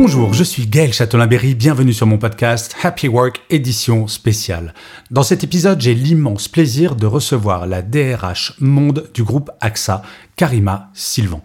Bonjour, 0.00 0.32
je 0.32 0.44
suis 0.44 0.68
Gaël 0.68 0.92
Châtelain-Berry, 0.92 1.56
bienvenue 1.56 1.92
sur 1.92 2.06
mon 2.06 2.18
podcast 2.18 2.76
Happy 2.84 3.08
Work 3.08 3.42
édition 3.50 4.06
spéciale. 4.06 4.72
Dans 5.10 5.24
cet 5.24 5.42
épisode, 5.42 5.80
j'ai 5.80 5.92
l'immense 5.92 6.46
plaisir 6.46 6.94
de 6.94 7.04
recevoir 7.04 7.66
la 7.66 7.82
DRH 7.82 8.54
monde 8.60 9.10
du 9.12 9.24
groupe 9.24 9.50
AXA, 9.60 10.02
Karima 10.38 10.88
Sylvan. 10.94 11.40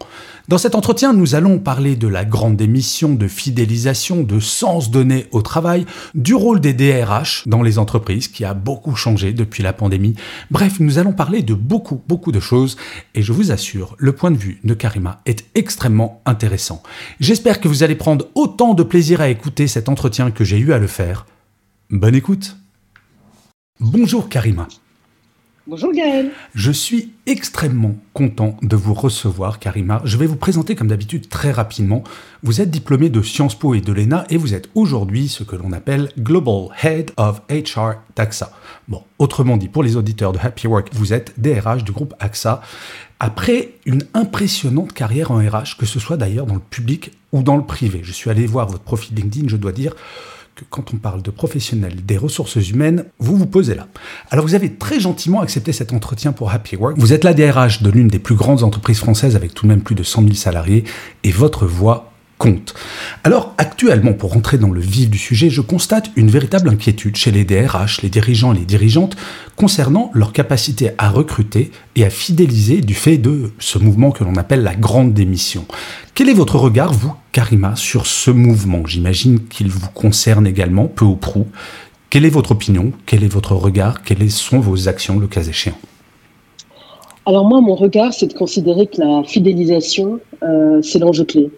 Dans 0.46 0.56
cet 0.56 0.76
entretien, 0.76 1.12
nous 1.12 1.34
allons 1.34 1.58
parler 1.58 1.96
de 1.96 2.06
la 2.06 2.24
grande 2.24 2.56
démission, 2.56 3.12
de 3.14 3.26
fidélisation, 3.26 4.22
de 4.22 4.38
sens 4.38 4.88
donné 4.92 5.26
au 5.32 5.42
travail, 5.42 5.84
du 6.14 6.32
rôle 6.32 6.60
des 6.60 6.74
DRH 6.74 7.42
dans 7.46 7.62
les 7.62 7.80
entreprises 7.80 8.28
qui 8.28 8.44
a 8.44 8.54
beaucoup 8.54 8.94
changé 8.94 9.32
depuis 9.32 9.64
la 9.64 9.72
pandémie. 9.72 10.14
Bref, 10.52 10.78
nous 10.78 10.98
allons 10.98 11.12
parler 11.12 11.42
de 11.42 11.54
beaucoup, 11.54 12.00
beaucoup 12.06 12.30
de 12.30 12.38
choses 12.38 12.76
et 13.16 13.22
je 13.22 13.32
vous 13.32 13.50
assure, 13.50 13.96
le 13.98 14.12
point 14.12 14.30
de 14.30 14.36
vue 14.36 14.60
de 14.62 14.74
Karima 14.74 15.20
est 15.26 15.44
extrêmement 15.56 16.22
intéressant. 16.24 16.80
J'espère 17.18 17.60
que 17.60 17.66
vous 17.66 17.82
allez 17.82 17.96
prendre 17.96 18.26
autant 18.36 18.74
de 18.74 18.84
plaisir 18.84 19.20
à 19.20 19.28
écouter 19.28 19.66
cet 19.66 19.88
entretien 19.88 20.30
que 20.30 20.44
j'ai 20.44 20.58
eu 20.58 20.72
à 20.72 20.78
le 20.78 20.86
faire. 20.86 21.26
Bonne 21.90 22.14
écoute. 22.14 22.56
Bonjour 23.80 24.28
Karima. 24.28 24.68
Bonjour 25.66 25.94
Gaël. 25.94 26.30
Je 26.54 26.70
suis 26.70 27.14
extrêmement 27.24 27.96
content 28.12 28.58
de 28.60 28.76
vous 28.76 28.92
recevoir, 28.92 29.58
Karima. 29.58 30.02
Je 30.04 30.18
vais 30.18 30.26
vous 30.26 30.36
présenter 30.36 30.74
comme 30.74 30.88
d'habitude 30.88 31.30
très 31.30 31.52
rapidement. 31.52 32.04
Vous 32.42 32.60
êtes 32.60 32.70
diplômé 32.70 33.08
de 33.08 33.22
Sciences 33.22 33.58
Po 33.58 33.72
et 33.72 33.80
de 33.80 33.90
l'ENA 33.90 34.26
et 34.28 34.36
vous 34.36 34.52
êtes 34.52 34.68
aujourd'hui 34.74 35.26
ce 35.28 35.42
que 35.42 35.56
l'on 35.56 35.72
appelle 35.72 36.10
Global 36.18 36.68
Head 36.82 37.12
of 37.16 37.40
HR 37.48 37.94
d'AXA. 38.14 38.52
Bon, 38.88 39.04
autrement 39.18 39.56
dit, 39.56 39.68
pour 39.68 39.82
les 39.82 39.96
auditeurs 39.96 40.32
de 40.34 40.38
Happy 40.38 40.66
Work, 40.66 40.90
vous 40.92 41.14
êtes 41.14 41.32
DRH 41.40 41.82
du 41.82 41.92
groupe 41.92 42.12
AXA. 42.20 42.60
Après 43.18 43.70
une 43.86 44.02
impressionnante 44.12 44.92
carrière 44.92 45.30
en 45.30 45.38
RH, 45.38 45.78
que 45.78 45.86
ce 45.86 45.98
soit 45.98 46.18
d'ailleurs 46.18 46.44
dans 46.44 46.56
le 46.56 46.60
public 46.60 47.12
ou 47.32 47.42
dans 47.42 47.56
le 47.56 47.64
privé. 47.64 48.02
Je 48.02 48.12
suis 48.12 48.28
allé 48.28 48.44
voir 48.46 48.68
votre 48.68 48.84
profil 48.84 49.16
LinkedIn, 49.16 49.48
je 49.48 49.56
dois 49.56 49.72
dire 49.72 49.94
que 50.54 50.64
quand 50.70 50.94
on 50.94 50.98
parle 50.98 51.22
de 51.22 51.30
professionnels 51.30 52.04
des 52.04 52.16
ressources 52.16 52.56
humaines, 52.56 53.06
vous 53.18 53.36
vous 53.36 53.46
posez 53.46 53.74
là. 53.74 53.88
Alors 54.30 54.46
vous 54.46 54.54
avez 54.54 54.72
très 54.74 55.00
gentiment 55.00 55.40
accepté 55.40 55.72
cet 55.72 55.92
entretien 55.92 56.32
pour 56.32 56.50
Happy 56.50 56.76
Work. 56.76 56.96
Vous 56.96 57.12
êtes 57.12 57.24
la 57.24 57.34
DRH 57.34 57.82
de 57.82 57.90
l'une 57.90 58.08
des 58.08 58.20
plus 58.20 58.36
grandes 58.36 58.62
entreprises 58.62 58.98
françaises 58.98 59.34
avec 59.34 59.54
tout 59.54 59.66
de 59.66 59.70
même 59.70 59.82
plus 59.82 59.96
de 59.96 60.04
100 60.04 60.22
000 60.22 60.34
salariés 60.34 60.84
et 61.24 61.32
votre 61.32 61.66
voix 61.66 62.13
Alors 63.22 63.54
actuellement, 63.58 64.12
pour 64.12 64.32
rentrer 64.32 64.58
dans 64.58 64.70
le 64.70 64.80
vif 64.80 65.08
du 65.08 65.18
sujet, 65.18 65.50
je 65.50 65.60
constate 65.60 66.10
une 66.16 66.30
véritable 66.30 66.68
inquiétude 66.68 67.16
chez 67.16 67.30
les 67.30 67.44
DRH, 67.44 68.02
les 68.02 68.08
dirigeants 68.08 68.52
et 68.52 68.58
les 68.58 68.64
dirigeantes 68.64 69.16
concernant 69.56 70.10
leur 70.14 70.32
capacité 70.32 70.90
à 70.98 71.10
recruter 71.10 71.70
et 71.96 72.04
à 72.04 72.10
fidéliser 72.10 72.80
du 72.80 72.94
fait 72.94 73.18
de 73.18 73.52
ce 73.58 73.78
mouvement 73.78 74.10
que 74.10 74.24
l'on 74.24 74.36
appelle 74.36 74.62
la 74.62 74.74
grande 74.74 75.14
démission. 75.14 75.64
Quel 76.14 76.28
est 76.28 76.34
votre 76.34 76.56
regard, 76.56 76.92
vous, 76.92 77.14
Karima, 77.32 77.76
sur 77.76 78.06
ce 78.06 78.30
mouvement? 78.30 78.86
J'imagine 78.86 79.40
qu'il 79.46 79.68
vous 79.68 79.88
concerne 79.94 80.46
également, 80.46 80.86
peu 80.86 81.04
ou 81.04 81.16
prou. 81.16 81.46
Quelle 82.10 82.24
est 82.24 82.30
votre 82.30 82.52
opinion? 82.52 82.92
Quel 83.06 83.24
est 83.24 83.32
votre 83.32 83.54
regard? 83.54 84.02
Quelles 84.02 84.30
sont 84.30 84.60
vos 84.60 84.88
actions, 84.88 85.18
le 85.18 85.26
cas 85.26 85.42
échéant? 85.42 85.78
Alors 87.26 87.46
moi, 87.46 87.60
mon 87.60 87.74
regard, 87.74 88.12
c'est 88.12 88.26
de 88.26 88.34
considérer 88.34 88.86
que 88.86 89.00
la 89.00 89.24
fidélisation, 89.24 90.20
euh, 90.42 90.82
c'est 90.82 90.98
l'enjeu 90.98 91.24
clé. 91.24 91.50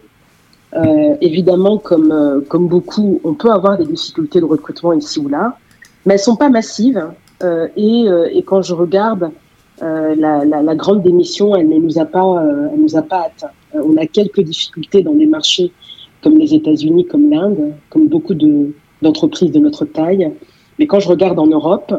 Euh, 0.77 1.15
évidemment, 1.21 1.77
comme, 1.77 2.11
euh, 2.11 2.41
comme 2.41 2.67
beaucoup, 2.67 3.19
on 3.23 3.33
peut 3.33 3.51
avoir 3.51 3.77
des 3.77 3.85
difficultés 3.85 4.39
de 4.39 4.45
recrutement 4.45 4.93
ici 4.93 5.19
ou 5.19 5.27
là, 5.27 5.57
mais 6.05 6.13
elles 6.15 6.19
sont 6.19 6.35
pas 6.35 6.49
massives. 6.49 7.03
Euh, 7.43 7.67
et, 7.75 8.07
euh, 8.07 8.29
et, 8.31 8.43
quand 8.43 8.61
je 8.61 8.73
regarde 8.73 9.29
euh, 9.83 10.15
la, 10.15 10.43
la, 10.43 10.61
la, 10.63 10.75
grande 10.75 11.03
démission, 11.03 11.55
elle 11.55 11.69
ne 11.69 11.77
nous 11.77 11.99
a 11.99 12.05
pas, 12.05 12.43
elle 12.73 12.79
nous 12.79 12.95
a 12.95 13.03
pas 13.03 13.27
atteint. 13.27 13.51
on 13.73 13.95
a 13.97 14.07
quelques 14.07 14.41
difficultés 14.41 15.03
dans 15.03 15.13
des 15.13 15.27
marchés 15.27 15.71
comme 16.23 16.37
les 16.37 16.55
États-Unis, 16.55 17.05
comme 17.05 17.29
l'Inde, 17.29 17.73
comme 17.91 18.07
beaucoup 18.07 18.33
de, 18.33 18.73
d'entreprises 19.03 19.51
de 19.51 19.59
notre 19.59 19.85
taille. 19.85 20.31
Mais 20.79 20.87
quand 20.87 20.99
je 20.99 21.09
regarde 21.09 21.37
en 21.37 21.45
Europe, 21.45 21.93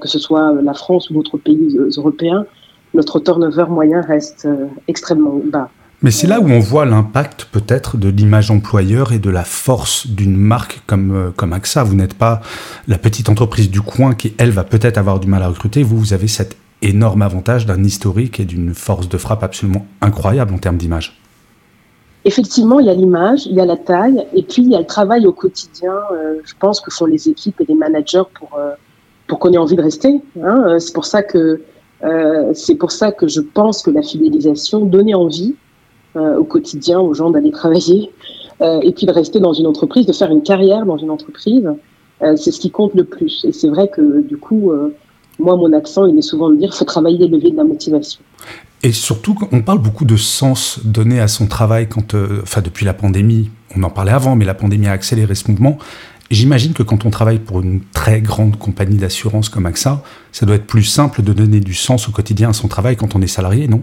que 0.00 0.08
ce 0.08 0.18
soit 0.18 0.52
la 0.62 0.74
France 0.74 1.08
ou 1.08 1.14
d'autres 1.14 1.38
pays 1.38 1.76
européens, 1.96 2.44
notre 2.92 3.18
turnover 3.18 3.64
moyen 3.70 4.02
reste 4.02 4.46
extrêmement 4.88 5.40
bas. 5.42 5.70
Mais 6.06 6.12
c'est 6.12 6.28
là 6.28 6.38
où 6.38 6.48
on 6.48 6.60
voit 6.60 6.84
l'impact 6.84 7.48
peut-être 7.50 7.96
de 7.96 8.08
l'image 8.08 8.52
employeur 8.52 9.10
et 9.10 9.18
de 9.18 9.28
la 9.28 9.42
force 9.42 10.06
d'une 10.06 10.36
marque 10.36 10.80
comme, 10.86 11.12
euh, 11.12 11.30
comme 11.34 11.52
AXA. 11.52 11.82
Vous 11.82 11.96
n'êtes 11.96 12.14
pas 12.14 12.42
la 12.86 12.96
petite 12.96 13.28
entreprise 13.28 13.72
du 13.72 13.80
coin 13.80 14.14
qui, 14.14 14.32
elle, 14.38 14.52
va 14.52 14.62
peut-être 14.62 14.98
avoir 14.98 15.18
du 15.18 15.26
mal 15.26 15.42
à 15.42 15.48
recruter. 15.48 15.82
Vous, 15.82 15.98
vous 15.98 16.12
avez 16.12 16.28
cet 16.28 16.56
énorme 16.80 17.22
avantage 17.22 17.66
d'un 17.66 17.82
historique 17.82 18.38
et 18.38 18.44
d'une 18.44 18.72
force 18.72 19.08
de 19.08 19.18
frappe 19.18 19.42
absolument 19.42 19.84
incroyable 20.00 20.54
en 20.54 20.58
termes 20.58 20.76
d'image. 20.76 21.20
Effectivement, 22.24 22.78
il 22.78 22.86
y 22.86 22.90
a 22.90 22.94
l'image, 22.94 23.46
il 23.46 23.56
y 23.56 23.60
a 23.60 23.66
la 23.66 23.76
taille, 23.76 24.24
et 24.32 24.44
puis 24.44 24.62
il 24.62 24.70
y 24.70 24.76
a 24.76 24.78
le 24.78 24.86
travail 24.86 25.26
au 25.26 25.32
quotidien. 25.32 25.92
Euh, 26.12 26.36
je 26.44 26.54
pense 26.60 26.80
que 26.80 26.92
font 26.92 27.06
les 27.06 27.28
équipes 27.28 27.60
et 27.62 27.64
les 27.64 27.74
managers 27.74 28.28
pour, 28.32 28.56
euh, 28.56 28.74
pour 29.26 29.40
qu'on 29.40 29.52
ait 29.52 29.58
envie 29.58 29.74
de 29.74 29.82
rester. 29.82 30.20
Hein. 30.40 30.78
C'est 30.78 30.94
pour 30.94 31.04
ça 31.04 31.24
que 31.24 31.62
c'est 32.52 32.76
pour 32.76 32.92
ça 32.92 33.10
que 33.10 33.26
je 33.26 33.40
pense 33.40 33.82
que 33.82 33.90
la 33.90 34.02
fidélisation, 34.02 34.84
donner 34.84 35.16
envie, 35.16 35.56
au 36.16 36.44
quotidien 36.44 37.00
aux 37.00 37.14
gens 37.14 37.30
d'aller 37.30 37.50
travailler 37.50 38.10
euh, 38.60 38.80
et 38.82 38.92
puis 38.92 39.06
de 39.06 39.12
rester 39.12 39.40
dans 39.40 39.52
une 39.52 39.66
entreprise, 39.66 40.06
de 40.06 40.12
faire 40.12 40.30
une 40.30 40.42
carrière 40.42 40.86
dans 40.86 40.96
une 40.96 41.10
entreprise. 41.10 41.68
Euh, 42.22 42.36
c'est 42.36 42.50
ce 42.50 42.60
qui 42.60 42.70
compte 42.70 42.94
le 42.94 43.04
plus. 43.04 43.44
Et 43.44 43.52
c'est 43.52 43.68
vrai 43.68 43.88
que 43.88 44.22
du 44.22 44.36
coup, 44.36 44.72
moi, 45.38 45.56
mon 45.56 45.72
accent, 45.72 46.06
il 46.06 46.16
est 46.18 46.22
souvent 46.22 46.50
de 46.50 46.56
dire 46.56 46.74
faut 46.74 46.84
travailler 46.84 47.24
et 47.24 47.28
lever 47.28 47.50
de 47.50 47.56
la 47.56 47.64
motivation. 47.64 48.20
Et 48.82 48.92
surtout, 48.92 49.36
on 49.52 49.62
parle 49.62 49.80
beaucoup 49.80 50.04
de 50.04 50.16
sens 50.16 50.80
donné 50.84 51.20
à 51.20 51.28
son 51.28 51.46
travail 51.46 51.88
quand, 51.88 52.14
enfin, 52.42 52.62
depuis 52.62 52.86
la 52.86 52.94
pandémie, 52.94 53.50
on 53.76 53.82
en 53.82 53.90
parlait 53.90 54.12
avant, 54.12 54.36
mais 54.36 54.44
la 54.44 54.54
pandémie 54.54 54.86
a 54.86 54.92
accéléré 54.92 55.34
ce 55.34 55.50
mouvement. 55.50 55.78
J'imagine 56.30 56.72
que 56.72 56.82
quand 56.82 57.04
on 57.04 57.10
travaille 57.10 57.38
pour 57.38 57.60
une 57.60 57.80
très 57.92 58.20
grande 58.20 58.58
compagnie 58.58 58.96
d'assurance 58.96 59.48
comme 59.48 59.66
AXA, 59.66 60.02
ça 60.32 60.44
doit 60.44 60.56
être 60.56 60.66
plus 60.66 60.82
simple 60.82 61.22
de 61.22 61.32
donner 61.32 61.60
du 61.60 61.74
sens 61.74 62.08
au 62.08 62.12
quotidien 62.12 62.50
à 62.50 62.52
son 62.52 62.66
travail 62.66 62.96
quand 62.96 63.14
on 63.14 63.22
est 63.22 63.28
salarié, 63.28 63.68
non? 63.68 63.82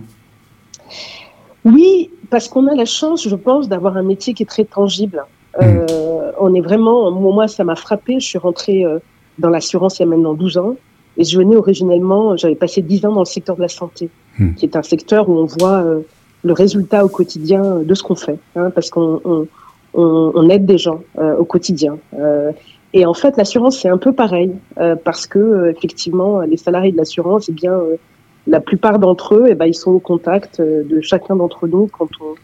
Oui, 1.63 2.09
parce 2.33 2.47
qu'on 2.47 2.65
a 2.65 2.73
la 2.73 2.85
chance, 2.85 3.29
je 3.29 3.35
pense, 3.35 3.69
d'avoir 3.69 3.95
un 3.95 4.01
métier 4.01 4.33
qui 4.33 4.41
est 4.41 4.47
très 4.47 4.65
tangible. 4.65 5.23
Euh, 5.61 5.85
mm. 5.85 6.33
on 6.39 6.55
est 6.55 6.61
vraiment, 6.61 7.11
moi, 7.11 7.47
ça 7.47 7.63
m'a 7.63 7.75
frappé. 7.75 8.19
Je 8.19 8.25
suis 8.25 8.39
rentrée 8.39 8.83
euh, 8.83 8.97
dans 9.37 9.49
l'assurance 9.49 9.99
il 9.99 10.01
y 10.01 10.05
a 10.05 10.07
maintenant 10.07 10.33
12 10.33 10.57
ans. 10.57 10.75
Et 11.17 11.25
je 11.25 11.37
venais 11.37 11.55
originellement, 11.55 12.35
j'avais 12.35 12.55
passé 12.55 12.81
10 12.81 13.05
ans 13.05 13.11
dans 13.11 13.19
le 13.19 13.25
secteur 13.25 13.55
de 13.55 13.61
la 13.61 13.67
santé, 13.67 14.09
mm. 14.39 14.55
qui 14.55 14.65
est 14.65 14.75
un 14.75 14.81
secteur 14.81 15.29
où 15.29 15.33
on 15.33 15.45
voit 15.45 15.83
euh, 15.83 15.99
le 16.43 16.53
résultat 16.53 17.05
au 17.05 17.07
quotidien 17.07 17.81
de 17.83 17.93
ce 17.93 18.01
qu'on 18.01 18.15
fait, 18.15 18.39
hein, 18.55 18.71
parce 18.71 18.89
qu'on 18.89 19.21
on, 19.23 19.47
on, 19.93 20.49
aide 20.49 20.65
des 20.65 20.79
gens 20.79 21.01
euh, 21.19 21.37
au 21.37 21.45
quotidien. 21.45 21.99
Euh, 22.17 22.51
et 22.93 23.05
en 23.05 23.13
fait, 23.13 23.37
l'assurance, 23.37 23.79
c'est 23.79 23.89
un 23.89 23.99
peu 23.99 24.11
pareil, 24.11 24.55
euh, 24.79 24.95
parce 24.95 25.27
que 25.27 25.69
effectivement, 25.69 26.41
les 26.41 26.57
salariés 26.57 26.91
de 26.91 26.97
l'assurance, 26.97 27.47
eh 27.49 27.51
bien, 27.53 27.79
la 28.47 28.59
plupart 28.59 28.99
d'entre 28.99 29.35
eux, 29.35 29.45
eh 29.47 29.55
ben, 29.55 29.65
ils 29.65 29.73
sont 29.75 29.91
au 29.91 29.99
contact 29.99 30.59
euh, 30.59 30.83
de 30.83 31.01
chacun 31.01 31.35
d'entre 31.35 31.67
nous 31.67 31.87
quand 31.87 32.09
on, 32.21 32.35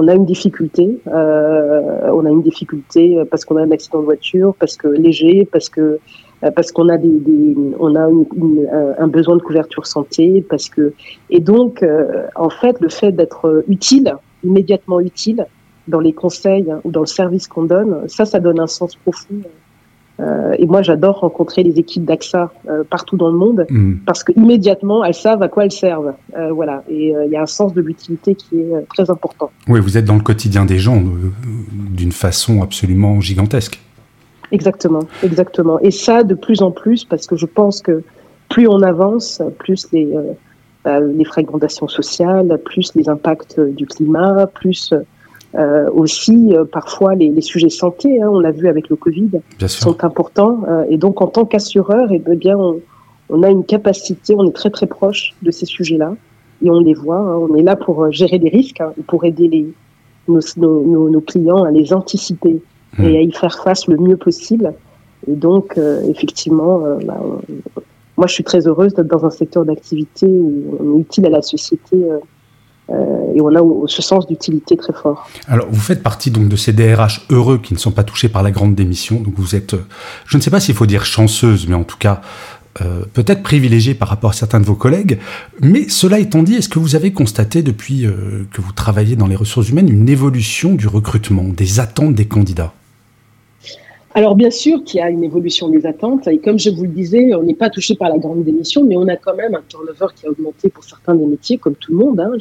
on, 0.00 0.08
a 0.08 0.14
une 0.14 0.24
difficulté. 0.24 0.98
Euh, 1.06 2.10
on 2.12 2.24
a 2.24 2.30
une 2.30 2.42
difficulté 2.42 3.22
parce 3.30 3.44
qu'on 3.44 3.56
a 3.56 3.62
un 3.62 3.70
accident 3.70 4.00
de 4.00 4.04
voiture, 4.04 4.54
parce 4.58 4.76
que 4.76 4.88
léger, 4.88 5.48
parce 5.50 5.68
que 5.68 5.98
euh, 6.44 6.50
parce 6.50 6.70
qu'on 6.70 6.88
a 6.88 6.98
des, 6.98 7.56
on 7.78 7.94
a 7.94 8.08
un 8.98 9.08
besoin 9.08 9.36
de 9.36 9.42
couverture 9.42 9.86
santé, 9.86 10.44
parce 10.48 10.68
que 10.68 10.92
et 11.30 11.40
donc 11.40 11.82
euh, 11.82 12.26
en 12.34 12.50
fait 12.50 12.78
le 12.80 12.88
fait 12.88 13.12
d'être 13.12 13.64
utile, 13.68 14.14
immédiatement 14.44 15.00
utile 15.00 15.46
dans 15.88 16.00
les 16.00 16.12
conseils 16.12 16.66
ou 16.84 16.90
dans 16.90 17.00
le 17.00 17.06
service 17.06 17.46
qu'on 17.46 17.64
donne, 17.64 18.08
ça, 18.08 18.24
ça 18.24 18.40
donne 18.40 18.60
un 18.60 18.66
sens 18.66 18.96
profond 18.96 19.40
euh, 20.18 20.54
et 20.58 20.66
moi, 20.66 20.82
j'adore 20.82 21.20
rencontrer 21.20 21.62
les 21.62 21.78
équipes 21.78 22.04
d'AXA 22.04 22.50
euh, 22.68 22.84
partout 22.84 23.16
dans 23.16 23.28
le 23.28 23.36
monde 23.36 23.66
mm. 23.68 23.96
parce 24.06 24.24
que 24.24 24.32
immédiatement, 24.32 25.04
elles 25.04 25.14
savent 25.14 25.42
à 25.42 25.48
quoi 25.48 25.64
elles 25.64 25.72
servent. 25.72 26.14
Euh, 26.36 26.52
voilà. 26.52 26.82
Et 26.88 27.12
il 27.24 27.30
y 27.30 27.36
a 27.36 27.42
un 27.42 27.46
sens 27.46 27.74
de 27.74 27.82
l'utilité 27.82 28.34
qui 28.34 28.60
est 28.60 28.88
très 28.88 29.10
important. 29.10 29.50
Oui, 29.68 29.80
vous 29.80 29.98
êtes 29.98 30.04
dans 30.04 30.14
le 30.14 30.22
quotidien 30.22 30.64
des 30.64 30.78
gens 30.78 31.02
d'une 31.90 32.12
façon 32.12 32.62
absolument 32.62 33.20
gigantesque. 33.20 33.80
Exactement, 34.52 35.02
exactement. 35.24 35.80
Et 35.80 35.90
ça, 35.90 36.22
de 36.22 36.34
plus 36.34 36.62
en 36.62 36.70
plus, 36.70 37.04
parce 37.04 37.26
que 37.26 37.36
je 37.36 37.46
pense 37.46 37.82
que 37.82 38.04
plus 38.48 38.68
on 38.68 38.82
avance, 38.82 39.42
plus 39.58 39.88
les 39.92 40.08
les 41.16 41.24
fragmentations 41.24 41.88
sociales, 41.88 42.60
plus 42.64 42.94
les 42.94 43.08
impacts 43.08 43.58
du 43.58 43.86
climat, 43.86 44.46
plus 44.46 44.94
aussi 45.54 46.52
parfois 46.72 47.14
les, 47.14 47.40
sujets 47.40 47.70
santé, 47.70 48.20
hein, 48.20 48.28
on 48.30 48.40
l'a 48.40 48.52
vu 48.52 48.68
avec 48.68 48.88
le 48.88 48.96
Covid, 48.96 49.30
sont 49.66 50.04
importants. 50.04 50.62
et 50.90 50.98
donc 50.98 51.22
en 51.22 51.28
tant 51.28 51.44
qu'assureur, 51.44 52.12
et 52.12 52.22
eh 52.30 52.36
bien, 52.36 52.56
on, 52.58 52.80
on, 53.30 53.42
a 53.42 53.50
une 53.50 53.64
capacité, 53.64 54.34
on 54.36 54.46
est 54.46 54.52
très 54.52 54.70
très 54.70 54.86
proche 54.86 55.34
de 55.42 55.50
ces 55.50 55.64
sujets-là 55.64 56.14
et 56.62 56.70
on 56.70 56.80
les 56.80 56.94
voit. 56.94 57.18
Hein. 57.18 57.38
on 57.50 57.54
est 57.56 57.62
là 57.62 57.76
pour 57.76 58.10
gérer 58.12 58.38
les 58.38 58.50
risques, 58.50 58.80
hein, 58.80 58.92
pour 59.06 59.24
aider 59.24 59.48
les, 59.48 59.66
nos, 60.28 60.40
nos, 60.56 61.08
nos, 61.10 61.20
clients 61.20 61.64
à 61.64 61.70
les 61.70 61.92
anticiper 61.92 62.60
et 62.98 63.02
hmm. 63.02 63.16
à 63.16 63.20
y 63.20 63.32
faire 63.32 63.58
face 63.62 63.86
le 63.86 63.96
mieux 63.96 64.16
possible. 64.16 64.72
Et 65.28 65.34
donc, 65.34 65.76
euh, 65.76 66.02
effectivement, 66.08 66.84
euh, 66.84 66.98
bah, 67.04 67.20
moi, 68.16 68.26
je 68.26 68.32
suis 68.32 68.44
très 68.44 68.66
heureuse 68.66 68.94
d'être 68.94 69.08
dans 69.08 69.24
un 69.24 69.30
secteur 69.30 69.64
d'activité 69.64 70.26
où 70.26 70.78
on 70.80 70.98
est 70.98 71.00
utile 71.00 71.26
à 71.26 71.30
la 71.30 71.42
société. 71.42 71.96
Euh, 72.90 73.34
et 73.34 73.40
on 73.40 73.54
a 73.54 73.88
ce 73.88 74.02
sens 74.02 74.26
d'utilité 74.26 74.76
très 74.76 74.92
fort. 74.92 75.28
Alors, 75.48 75.66
vous 75.70 75.80
faites 75.80 76.02
partie 76.02 76.30
donc 76.30 76.48
de 76.48 76.56
ces 76.56 76.72
DRH 76.72 77.26
heureux 77.30 77.58
qui 77.58 77.74
ne 77.74 77.78
sont 77.78 77.90
pas 77.90 78.04
touchés 78.04 78.28
par 78.28 78.42
la 78.42 78.50
grande 78.50 78.74
démission. 78.74 79.20
Donc, 79.20 79.34
vous 79.36 79.54
êtes, 79.54 79.76
je 80.26 80.36
ne 80.36 80.42
sais 80.42 80.50
pas 80.50 80.60
s'il 80.60 80.74
faut 80.74 80.86
dire 80.86 81.04
chanceuse, 81.04 81.66
mais 81.66 81.74
en 81.74 81.84
tout 81.84 81.98
cas, 81.98 82.20
euh, 82.82 83.04
peut-être 83.12 83.42
privilégié 83.42 83.94
par 83.94 84.08
rapport 84.08 84.30
à 84.30 84.32
certains 84.32 84.60
de 84.60 84.66
vos 84.66 84.74
collègues. 84.74 85.18
Mais 85.62 85.88
cela 85.88 86.18
étant 86.18 86.42
dit, 86.42 86.54
est-ce 86.54 86.68
que 86.68 86.78
vous 86.78 86.94
avez 86.94 87.12
constaté 87.12 87.62
depuis 87.62 88.06
euh, 88.06 88.46
que 88.52 88.60
vous 88.60 88.72
travaillez 88.72 89.16
dans 89.16 89.26
les 89.26 89.36
ressources 89.36 89.68
humaines 89.70 89.88
une 89.88 90.08
évolution 90.08 90.74
du 90.74 90.86
recrutement, 90.86 91.44
des 91.44 91.80
attentes 91.80 92.14
des 92.14 92.26
candidats? 92.26 92.72
Alors 94.16 94.34
bien 94.34 94.50
sûr 94.50 94.82
qu'il 94.82 94.98
y 94.98 95.02
a 95.02 95.10
une 95.10 95.24
évolution 95.24 95.68
des 95.68 95.84
attentes 95.84 96.26
et 96.26 96.38
comme 96.38 96.58
je 96.58 96.70
vous 96.70 96.84
le 96.84 96.88
disais, 96.88 97.34
on 97.34 97.42
n'est 97.42 97.54
pas 97.54 97.68
touché 97.68 97.94
par 97.94 98.08
la 98.08 98.16
grande 98.16 98.44
démission, 98.44 98.82
mais 98.82 98.96
on 98.96 99.06
a 99.08 99.16
quand 99.16 99.34
même 99.34 99.54
un 99.54 99.60
turnover 99.68 100.06
qui 100.16 100.26
a 100.26 100.30
augmenté 100.30 100.70
pour 100.70 100.84
certains 100.84 101.14
des 101.14 101.26
métiers, 101.26 101.58
comme 101.58 101.74
tout 101.74 101.92
le 101.92 101.98
monde. 101.98 102.18
Hein. 102.18 102.32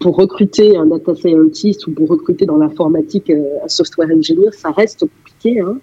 pour 0.00 0.16
recruter 0.16 0.74
un 0.74 0.86
data 0.86 1.14
scientist 1.14 1.86
ou 1.86 1.90
pour 1.90 2.08
recruter 2.08 2.46
dans 2.46 2.56
l'informatique 2.56 3.28
euh, 3.28 3.62
un 3.62 3.68
software 3.68 4.08
engineer, 4.10 4.54
ça 4.54 4.70
reste 4.70 5.00
compliqué. 5.00 5.60
Hein. 5.60 5.76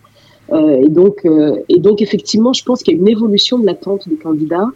Euh, 0.52 0.82
et, 0.82 0.90
donc, 0.90 1.24
euh, 1.26 1.58
et 1.70 1.78
donc, 1.78 2.02
effectivement, 2.02 2.52
je 2.54 2.64
pense 2.64 2.82
qu'il 2.82 2.96
y 2.96 2.98
a 2.98 3.00
une 3.00 3.08
évolution 3.08 3.60
de 3.60 3.68
l'attente 3.68 4.10
des 4.10 4.16
candidats. 4.16 4.70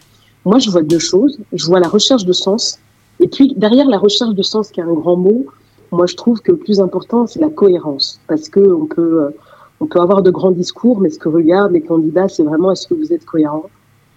Moi, 0.44 0.60
je 0.60 0.70
vois 0.70 0.82
deux 0.82 1.00
choses. 1.00 1.36
Je 1.52 1.66
vois 1.66 1.80
la 1.80 1.88
recherche 1.88 2.24
de 2.24 2.32
sens. 2.32 2.78
Et 3.18 3.26
puis, 3.26 3.54
derrière 3.56 3.88
la 3.88 3.98
recherche 3.98 4.36
de 4.36 4.42
sens, 4.42 4.70
qui 4.70 4.78
est 4.78 4.84
un 4.84 4.94
grand 4.94 5.16
mot, 5.16 5.46
moi, 5.90 6.06
je 6.06 6.14
trouve 6.14 6.40
que 6.42 6.52
le 6.52 6.58
plus 6.58 6.78
important, 6.78 7.26
c'est 7.26 7.40
la 7.40 7.50
cohérence. 7.50 8.20
Parce 8.28 8.48
que 8.48 8.60
on 8.60 8.86
peut, 8.86 9.32
on 9.80 9.86
peut 9.86 10.00
avoir 10.00 10.22
de 10.22 10.30
grands 10.30 10.50
discours, 10.50 11.00
mais 11.00 11.10
ce 11.10 11.18
que 11.18 11.28
regardent 11.28 11.72
les 11.72 11.80
candidats, 11.80 12.28
c'est 12.28 12.42
vraiment 12.42 12.72
est-ce 12.72 12.86
que 12.86 12.94
vous 12.94 13.12
êtes 13.12 13.24
cohérent 13.24 13.66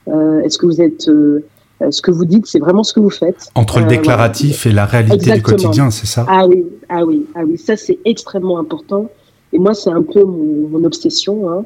euh, 0.07 0.41
Est-ce 0.41 0.57
que 0.57 0.65
vous 0.65 0.81
êtes. 0.81 1.07
Euh, 1.07 1.43
ce 1.89 2.01
que 2.01 2.11
vous 2.11 2.25
dites, 2.25 2.45
c'est 2.45 2.59
vraiment 2.59 2.83
ce 2.83 2.93
que 2.93 2.99
vous 2.99 3.09
faites. 3.09 3.49
Entre 3.55 3.79
le 3.79 3.87
déclaratif 3.87 4.67
et 4.67 4.71
la 4.71 4.85
réalité 4.85 5.33
du 5.33 5.41
quotidien, 5.41 5.89
c'est 5.89 6.05
ça? 6.05 6.25
Ah 6.27 6.45
oui, 6.47 6.63
ah 6.89 7.03
oui, 7.05 7.25
ah 7.33 7.41
oui, 7.43 7.57
ça 7.57 7.75
c'est 7.75 7.97
extrêmement 8.05 8.59
important. 8.59 9.09
Et 9.53 9.59
moi, 9.59 9.73
c'est 9.73 9.89
un 9.89 10.03
peu 10.03 10.23
mon, 10.23 10.69
mon 10.69 10.83
obsession. 10.83 11.49
Hein. 11.49 11.65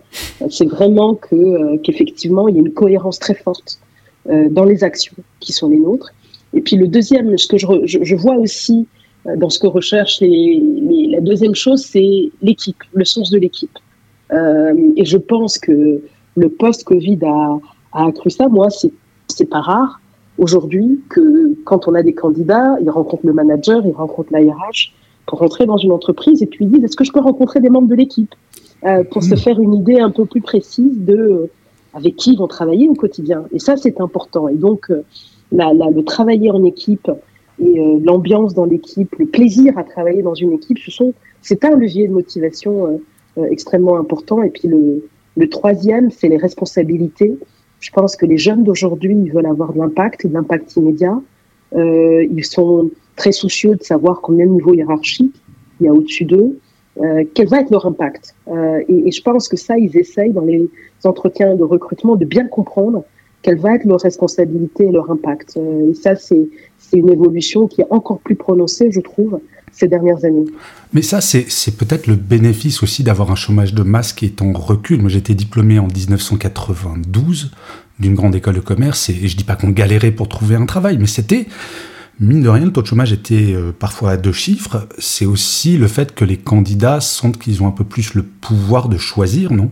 C'est 0.49 0.65
vraiment 0.65 1.15
que 1.15 1.35
euh, 1.35 1.77
qu'effectivement, 1.83 2.47
il 2.47 2.55
y 2.55 2.57
a 2.57 2.61
une 2.61 2.73
cohérence 2.73 3.19
très 3.19 3.35
forte 3.35 3.79
euh, 4.29 4.47
dans 4.49 4.63
les 4.63 4.83
actions 4.83 5.15
qui 5.39 5.53
sont 5.53 5.69
les 5.69 5.77
nôtres. 5.79 6.11
Et 6.53 6.61
puis 6.61 6.77
le 6.77 6.87
deuxième, 6.87 7.37
ce 7.37 7.47
que 7.47 7.57
je, 7.57 7.67
je, 7.83 7.99
je 8.01 8.15
vois 8.15 8.37
aussi 8.37 8.87
euh, 9.27 9.35
dans 9.35 9.49
ce 9.49 9.59
que 9.59 9.67
recherche 9.67 10.21
les, 10.21 10.61
les, 10.61 11.07
la 11.11 11.21
deuxième 11.21 11.53
chose, 11.53 11.83
c'est 11.83 12.31
l'équipe, 12.41 12.81
le 12.93 13.05
sens 13.05 13.29
de 13.29 13.37
l'équipe. 13.37 13.77
Euh, 14.33 14.73
et 14.95 15.05
je 15.05 15.17
pense 15.17 15.57
que 15.57 16.01
le 16.35 16.49
post-Covid 16.49 17.19
a, 17.25 17.59
a 17.93 18.07
accru 18.07 18.29
ça. 18.29 18.47
Moi, 18.47 18.67
c'est 19.27 19.49
pas 19.49 19.61
rare 19.61 19.99
aujourd'hui 20.37 20.99
que 21.09 21.53
quand 21.63 21.87
on 21.87 21.93
a 21.93 22.03
des 22.03 22.13
candidats, 22.13 22.77
ils 22.81 22.89
rencontrent 22.89 23.25
le 23.25 23.33
manager, 23.33 23.85
ils 23.85 23.93
rencontrent 23.93 24.31
la 24.31 24.39
RH, 24.39 24.91
pour 25.25 25.39
rentrer 25.39 25.65
dans 25.65 25.77
une 25.77 25.91
entreprise 25.91 26.43
et 26.43 26.45
puis 26.45 26.65
ils 26.65 26.71
disent 26.71 26.83
est-ce 26.83 26.95
que 26.95 27.03
je 27.03 27.11
peux 27.11 27.19
rencontrer 27.19 27.59
des 27.59 27.69
membres 27.69 27.87
de 27.87 27.95
l'équipe? 27.95 28.33
Euh, 28.83 29.03
pour 29.03 29.23
se 29.23 29.33
hmm. 29.33 29.37
faire 29.37 29.59
une 29.59 29.73
idée 29.73 29.99
un 29.99 30.11
peu 30.11 30.25
plus 30.25 30.41
précise 30.41 30.99
de 30.99 31.15
euh, 31.15 31.51
avec 31.93 32.17
qui 32.17 32.33
ils 32.33 32.37
vont 32.37 32.47
travailler 32.47 32.87
au 32.87 32.93
quotidien. 32.93 33.45
Et 33.51 33.57
ça, 33.57 33.77
c'est 33.77 33.99
important. 33.99 34.47
Et 34.47 34.55
donc, 34.55 34.91
euh, 34.91 35.03
la, 35.51 35.73
la, 35.73 35.89
le 35.89 36.03
travailler 36.03 36.51
en 36.51 36.63
équipe 36.63 37.09
et 37.57 37.99
l'ambiance 38.03 38.53
dans 38.53 38.65
l'équipe, 38.65 39.15
le 39.17 39.25
plaisir 39.25 39.77
à 39.77 39.83
travailler 39.83 40.21
dans 40.21 40.33
une 40.33 40.51
équipe, 40.51 40.77
ce 40.77 40.91
sont, 40.91 41.13
c'est 41.41 41.63
un 41.63 41.75
levier 41.75 42.07
de 42.07 42.13
motivation 42.13 42.99
extrêmement 43.51 43.97
important. 43.97 44.41
Et 44.43 44.49
puis 44.49 44.67
le, 44.67 45.07
le 45.35 45.49
troisième, 45.49 46.11
c'est 46.11 46.27
les 46.27 46.37
responsabilités. 46.37 47.37
Je 47.79 47.91
pense 47.91 48.15
que 48.15 48.25
les 48.25 48.37
jeunes 48.37 48.63
d'aujourd'hui, 48.63 49.15
ils 49.15 49.31
veulent 49.31 49.45
avoir 49.45 49.73
de 49.73 49.79
l'impact 49.79 50.25
de 50.25 50.33
l'impact 50.33 50.75
immédiat. 50.77 51.19
ils 51.75 52.45
sont 52.45 52.89
très 53.15 53.31
soucieux 53.31 53.75
de 53.75 53.83
savoir 53.83 54.21
combien 54.21 54.45
de 54.45 54.51
niveaux 54.51 54.73
hiérarchiques 54.73 55.35
il 55.79 55.85
y 55.85 55.89
a 55.89 55.93
au-dessus 55.93 56.25
d'eux, 56.25 56.57
euh, 57.01 57.23
quel 57.33 57.47
va 57.47 57.59
être 57.59 57.71
leur 57.71 57.85
impact. 57.85 58.35
Euh, 58.47 58.81
et, 58.87 59.07
et, 59.07 59.11
je 59.11 59.21
pense 59.21 59.47
que 59.49 59.57
ça, 59.57 59.77
ils 59.77 59.97
essayent 59.97 60.31
dans 60.31 60.45
les 60.45 60.69
entretiens 61.03 61.55
de 61.55 61.63
recrutement 61.63 62.15
de 62.15 62.25
bien 62.25 62.47
comprendre 62.47 63.03
quelle 63.41 63.57
va 63.57 63.75
être 63.75 63.85
leur 63.85 63.99
responsabilité 63.99 64.85
et 64.85 64.91
leur 64.91 65.11
impact. 65.11 65.57
Euh, 65.57 65.91
et 65.91 65.93
ça, 65.93 66.15
c'est 66.15 66.47
une 66.93 67.09
évolution 67.09 67.67
qui 67.67 67.81
est 67.81 67.87
encore 67.89 68.19
plus 68.19 68.35
prononcée, 68.35 68.91
je 68.91 69.01
trouve, 69.01 69.39
ces 69.75 69.87
dernières 69.87 70.23
années. 70.23 70.45
Mais 70.93 71.01
ça, 71.01 71.19
c'est 71.21 71.77
peut-être 71.77 72.07
le 72.07 72.15
bénéfice 72.15 72.81
aussi 72.81 73.03
d'avoir 73.03 73.31
un 73.31 73.35
chômage 73.35 73.73
de 73.73 73.83
masse 73.83 74.13
qui 74.13 74.25
est 74.25 74.41
en 74.41 74.53
recul. 74.53 75.01
Moi, 75.01 75.09
j'étais 75.09 75.33
diplômé 75.33 75.79
en 75.79 75.87
1992 75.87 77.51
d'une 77.99 78.15
grande 78.15 78.35
école 78.35 78.55
de 78.55 78.61
commerce 78.61 79.09
et 79.09 79.27
je 79.27 79.37
dis 79.37 79.43
pas 79.43 79.55
qu'on 79.55 79.69
galérait 79.69 80.11
pour 80.11 80.29
trouver 80.29 80.55
un 80.55 80.65
travail, 80.65 80.97
mais 80.97 81.07
c'était 81.07 81.47
mine 82.19 82.41
de 82.41 82.49
rien, 82.49 82.65
le 82.65 82.71
taux 82.71 82.81
de 82.81 82.87
chômage 82.87 83.11
était 83.11 83.53
euh, 83.53 83.71
parfois 83.77 84.11
à 84.11 84.17
deux 84.17 84.31
chiffres. 84.31 84.87
C'est 84.97 85.25
aussi 85.25 85.77
le 85.77 85.87
fait 85.87 86.15
que 86.15 86.23
les 86.23 86.37
candidats 86.37 87.01
sentent 87.01 87.37
qu'ils 87.37 87.61
ont 87.61 87.67
un 87.67 87.71
peu 87.71 87.83
plus 87.83 88.13
le 88.13 88.23
pouvoir 88.23 88.87
de 88.87 88.97
choisir, 88.97 89.51
non? 89.51 89.69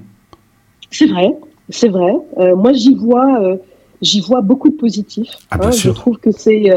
C'est 0.92 1.08
vrai, 1.08 1.34
c'est 1.70 1.90
vrai. 1.90 2.14
Euh, 2.40 2.56
moi, 2.56 2.74
j'y 2.74 2.96
vois, 2.96 3.42
euh, 3.42 3.56
j'y 4.02 4.20
vois 4.20 4.42
beaucoup 4.42 4.70
de 4.70 4.76
positifs. 4.76 5.32
Ah, 5.50 5.58
bien 5.58 5.70
hein. 5.70 5.72
sûr. 5.72 5.94
Je 5.94 6.00
trouve 6.00 6.18
que 6.18 6.32
c'est, 6.32 6.70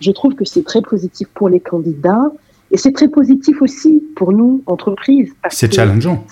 je 0.00 0.10
trouve 0.10 0.34
que 0.34 0.44
c'est 0.44 0.64
très 0.64 0.82
positif 0.82 1.28
pour 1.34 1.48
les 1.48 1.60
candidats 1.60 2.30
et 2.70 2.76
c'est 2.76 2.92
très 2.92 3.08
positif 3.08 3.62
aussi 3.62 4.02
pour 4.16 4.32
nous, 4.32 4.62
entreprises. 4.66 5.32
C'est 5.50 5.72
challengeant. 5.72 6.24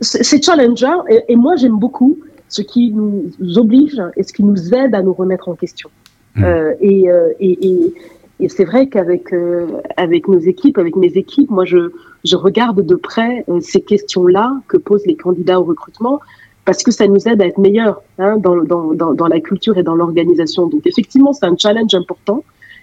C'est 0.00 0.44
challengeant 0.44 1.06
et, 1.08 1.22
et 1.28 1.36
moi, 1.36 1.56
j'aime 1.56 1.78
beaucoup 1.78 2.18
ce 2.48 2.62
qui 2.62 2.92
nous 2.92 3.30
oblige 3.56 4.00
et 4.16 4.22
ce 4.22 4.32
qui 4.32 4.44
nous 4.44 4.74
aide 4.74 4.94
à 4.94 5.02
nous 5.02 5.12
remettre 5.12 5.48
en 5.48 5.54
question. 5.54 5.90
Mm. 6.36 6.44
Euh, 6.44 6.74
et, 6.80 7.10
euh, 7.10 7.32
et, 7.40 7.66
et, 7.66 7.94
et 8.40 8.48
c'est 8.48 8.64
vrai 8.64 8.88
qu'avec 8.88 9.32
euh, 9.32 9.66
avec 9.96 10.28
nos 10.28 10.38
équipes, 10.38 10.78
avec 10.78 10.96
mes 10.96 11.12
équipes, 11.16 11.50
moi 11.50 11.64
je, 11.64 11.90
je 12.24 12.36
regarde 12.36 12.84
de 12.84 12.94
près 12.94 13.44
ces 13.60 13.80
questions-là 13.80 14.60
que 14.68 14.76
posent 14.76 15.06
les 15.06 15.16
candidats 15.16 15.60
au 15.60 15.64
recrutement 15.64 16.20
parce 16.66 16.82
que 16.82 16.90
ça 16.90 17.06
nous 17.06 17.28
aide 17.28 17.40
à 17.40 17.46
être 17.46 17.58
meilleurs 17.58 18.02
hein, 18.18 18.36
dans, 18.38 18.56
dans, 18.56 18.92
dans, 18.92 19.14
dans, 19.14 19.28
la 19.28 19.40
culture 19.40 19.78
et 19.78 19.84
dans 19.84 19.94
l'organisation. 19.94 20.66
Donc 20.66 20.84
effectivement, 20.84 21.32
c'est 21.32 21.46
un 21.46 21.56
challenge 21.56 21.94
important, 21.94 22.42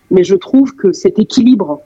mais 0.10 0.24
je 0.24 0.36
trouve 0.36 0.74
que 0.76 0.94
cet 0.94 1.20
équilibre 1.20 1.82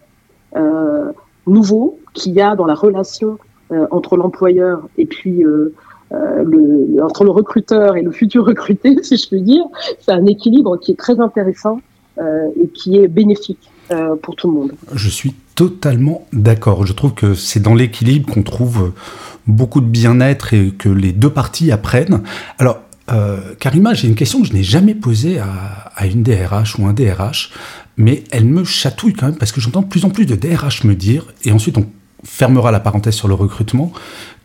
nouveau 1.47 1.99
qu'il 2.13 2.33
y 2.33 2.41
a 2.41 2.55
dans 2.55 2.65
la 2.65 2.75
relation 2.75 3.37
euh, 3.71 3.85
entre 3.91 4.15
l'employeur 4.17 4.87
et 4.97 5.05
puis 5.05 5.43
euh, 5.43 5.73
euh, 6.13 7.01
entre 7.03 7.23
le 7.23 7.31
recruteur 7.31 7.97
et 7.97 8.01
le 8.01 8.11
futur 8.11 8.45
recruté, 8.51 9.03
si 9.03 9.17
je 9.17 9.27
puis 9.27 9.41
dire, 9.41 9.63
c'est 9.99 10.11
un 10.11 10.25
équilibre 10.25 10.77
qui 10.77 10.91
est 10.91 10.95
très 10.95 11.19
intéressant 11.19 11.81
euh, 12.17 12.47
et 12.61 12.67
qui 12.69 12.97
est 12.97 13.07
bénéfique 13.07 13.69
euh, 13.91 14.15
pour 14.15 14.35
tout 14.35 14.47
le 14.49 14.53
monde. 14.53 14.71
Je 14.93 15.09
suis 15.09 15.33
totalement 15.55 16.25
d'accord. 16.31 16.85
Je 16.85 16.93
trouve 16.93 17.13
que 17.13 17.33
c'est 17.33 17.59
dans 17.59 17.75
l'équilibre 17.75 18.33
qu'on 18.33 18.43
trouve 18.43 18.93
beaucoup 19.47 19.81
de 19.81 19.85
bien-être 19.85 20.53
et 20.53 20.71
que 20.71 20.89
les 20.89 21.11
deux 21.11 21.29
parties 21.29 21.71
apprennent. 21.71 22.21
Alors, 22.57 22.79
euh, 23.11 23.37
Karima, 23.59 23.93
j'ai 23.93 24.07
une 24.07 24.15
question 24.15 24.41
que 24.41 24.47
je 24.47 24.53
n'ai 24.53 24.63
jamais 24.63 24.95
posée 24.95 25.39
à, 25.39 26.05
une 26.05 26.23
DRH 26.23 26.77
ou 26.79 26.85
un 26.85 26.93
DRH, 26.93 27.51
mais 27.97 28.23
elle 28.31 28.45
me 28.45 28.63
chatouille 28.63 29.13
quand 29.13 29.27
même 29.27 29.37
parce 29.37 29.51
que 29.51 29.59
j'entends 29.59 29.81
de 29.81 29.87
plus 29.87 30.05
en 30.05 30.09
plus 30.09 30.25
de 30.25 30.35
DRH 30.35 30.83
me 30.83 30.95
dire, 30.95 31.25
et 31.43 31.51
ensuite 31.51 31.77
on 31.77 31.87
fermera 32.23 32.71
la 32.71 32.79
parenthèse 32.79 33.15
sur 33.15 33.27
le 33.27 33.33
recrutement, 33.33 33.91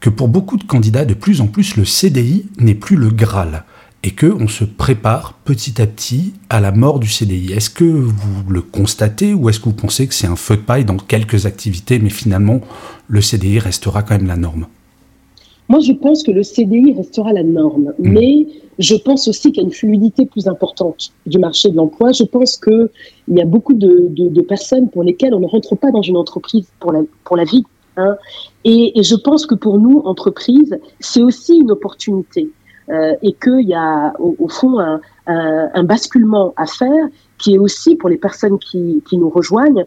que 0.01 0.11
pour 0.11 0.29
beaucoup 0.29 0.57
de 0.57 0.65
candidats, 0.65 1.05
de 1.05 1.15
plus 1.15 1.41
en 1.41 1.47
plus, 1.47 1.77
le 1.77 1.85
CDI 1.85 2.47
n'est 2.59 2.75
plus 2.75 2.97
le 2.97 3.11
Graal 3.11 3.65
et 4.03 4.11
que 4.11 4.27
on 4.27 4.49
se 4.49 4.65
prépare 4.65 5.35
petit 5.45 5.81
à 5.81 5.87
petit 5.87 6.35
à 6.51 6.61
la 6.61 6.73
mort 6.73 6.99
du 6.99 7.09
CDI. 7.09 7.53
Est-ce 7.53 7.71
que 7.71 7.85
vous 7.85 8.43
le 8.49 8.63
constatez 8.63 9.33
ou 9.33 9.49
est-ce 9.49 9.61
que 9.61 9.67
vous 9.67 9.75
pensez 9.75 10.09
que 10.09 10.15
c'est 10.15 10.27
un 10.27 10.37
feu 10.37 10.57
de 10.57 10.63
paille 10.63 10.85
dans 10.85 10.97
quelques 10.97 11.47
activités, 11.47 11.99
mais 11.99 12.11
finalement 12.11 12.61
le 13.07 13.21
CDI 13.21 13.59
restera 13.61 14.03
quand 14.03 14.17
même 14.17 14.27
la 14.27 14.37
norme? 14.37 14.67
Moi, 15.69 15.81
je 15.81 15.93
pense 15.93 16.23
que 16.23 16.31
le 16.31 16.43
CDI 16.43 16.93
restera 16.95 17.33
la 17.33 17.43
norme, 17.43 17.95
mmh. 17.99 18.09
mais 18.13 18.47
je 18.79 18.95
pense 18.95 19.29
aussi 19.29 19.53
qu'il 19.53 19.63
y 19.63 19.65
a 19.65 19.69
une 19.69 19.73
fluidité 19.73 20.27
plus 20.27 20.49
importante 20.49 21.13
du 21.27 21.39
marché 21.39 21.71
de 21.71 21.77
l'emploi. 21.77 22.13
Je 22.13 22.25
pense 22.25 22.57
qu'il 22.57 22.89
y 23.29 23.41
a 23.41 23.45
beaucoup 23.45 23.75
de, 23.75 24.09
de, 24.11 24.29
de, 24.29 24.41
personnes 24.41 24.89
pour 24.89 25.03
lesquelles 25.03 25.35
on 25.35 25.41
ne 25.41 25.47
rentre 25.47 25.77
pas 25.77 25.91
dans 25.91 26.03
une 26.03 26.17
entreprise 26.17 26.67
pour 26.81 26.93
la, 26.93 27.03
pour 27.25 27.37
la 27.37 27.45
vie. 27.45 27.65
Hein. 27.97 28.17
Et, 28.65 28.99
et, 28.99 29.03
je 29.03 29.15
pense 29.15 29.47
que 29.47 29.55
pour 29.55 29.79
nous, 29.79 30.01
entreprises, 30.05 30.79
c'est 31.01 31.23
aussi 31.23 31.59
une 31.59 31.71
opportunité. 31.71 32.51
Euh, 32.89 33.15
et 33.23 33.33
qu'il 33.33 33.69
y 33.69 33.75
a 33.75 34.13
au, 34.19 34.35
au 34.41 34.49
fond 34.49 34.81
un, 34.81 35.01
un, 35.29 35.71
un, 35.73 35.85
basculement 35.85 36.53
à 36.57 36.67
faire 36.67 37.07
qui 37.39 37.55
est 37.55 37.59
aussi 37.59 37.95
pour 37.95 38.09
les 38.09 38.17
personnes 38.17 38.59
qui, 38.59 39.03
qui 39.09 39.19
nous 39.19 39.31
rejoignent 39.31 39.85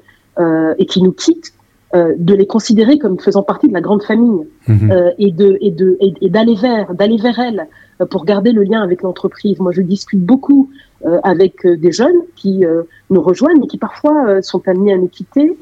et 0.77 0.85
qui 0.85 1.01
nous 1.01 1.13
quittent, 1.13 1.53
de 1.93 2.33
les 2.33 2.45
considérer 2.45 2.97
comme 2.97 3.19
faisant 3.19 3.43
partie 3.43 3.69
de 3.69 3.73
la 3.73 3.79
grande 3.79 4.03
famille 4.03 4.45
mhm. 4.67 5.13
et 5.17 5.31
de 5.31 5.57
et 5.61 5.71
de 5.71 5.97
et, 6.01 6.29
d'aller 6.29 6.55
vers 6.55 6.93
d'aller 6.93 7.15
vers 7.15 7.39
elles 7.39 7.67
pour 8.09 8.25
garder 8.25 8.51
le 8.51 8.63
lien 8.63 8.81
avec 8.81 9.01
l'entreprise. 9.01 9.59
Moi, 9.59 9.71
je 9.71 9.81
discute 9.81 10.19
beaucoup 10.19 10.69
avec 11.23 11.65
des 11.65 11.93
jeunes 11.93 12.19
qui 12.35 12.65
nous 13.09 13.21
rejoignent 13.21 13.63
et 13.63 13.67
qui 13.67 13.77
parfois 13.77 14.41
sont 14.41 14.67
amenés 14.67 14.93
à 14.93 14.97
nous 14.97 15.07
quitter 15.07 15.55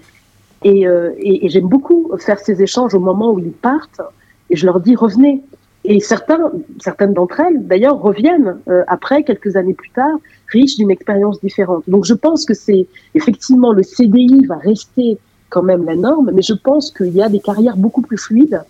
et, 0.64 0.88
euh, 0.88 1.12
et, 1.18 1.46
et 1.46 1.50
j'aime 1.50 1.68
beaucoup 1.68 2.12
faire 2.20 2.40
ces 2.40 2.62
échanges 2.62 2.94
au 2.96 3.00
moment 3.00 3.32
où 3.32 3.40
ils 3.40 3.52
partent. 3.52 4.02
Et 4.50 4.56
je 4.56 4.66
leur 4.66 4.80
dis 4.80 4.96
revenez. 4.96 5.42
Et 5.86 6.00
certains, 6.00 6.52
certaines 6.80 7.14
d'entre 7.14 7.42
elles, 7.42 7.68
d'ailleurs, 7.68 8.02
reviennent 8.02 8.58
euh, 8.70 8.84
après, 8.88 9.24
quelques 9.24 9.58
années 9.58 9.74
plus 9.74 9.90
tard, 9.90 10.18
riches 10.48 10.78
d'une 10.78 10.92
expérience 10.92 11.42
différente. 11.42 11.84
Donc 11.88 12.06
je 12.06 12.14
pense 12.14 12.46
que 12.46 12.54
c'est 12.54 12.88
effectivement 13.16 13.74
le 13.74 13.84
CDI 13.84 14.46
va 14.46 14.56
rester 14.56 15.18
quand 15.54 15.64
même 15.64 15.86
la 15.86 15.96
norme, 15.96 16.32
mais 16.34 16.42
je 16.42 16.56
pense 16.56 16.90
qu'il 16.92 17.14
y 17.14 17.22
a 17.22 17.30
des 17.30 17.40
carrières 17.40 17.78
beaucoup 17.78 18.02
plus 18.02 18.18
fluides 18.18 18.62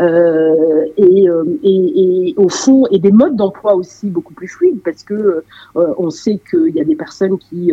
euh, 0.00 0.84
et, 0.96 1.28
euh, 1.28 1.58
et, 1.64 2.28
et, 2.30 2.34
au 2.36 2.48
fond 2.48 2.86
et 2.92 3.00
des 3.00 3.10
modes 3.10 3.34
d'emploi 3.34 3.74
aussi 3.74 4.06
beaucoup 4.06 4.32
plus 4.32 4.46
fluides 4.46 4.80
parce 4.84 5.02
que 5.02 5.42
euh, 5.76 5.94
on 5.98 6.10
sait 6.10 6.38
qu'il 6.48 6.72
y 6.76 6.80
a 6.80 6.84
des 6.84 6.94
personnes 6.94 7.36
qui 7.38 7.72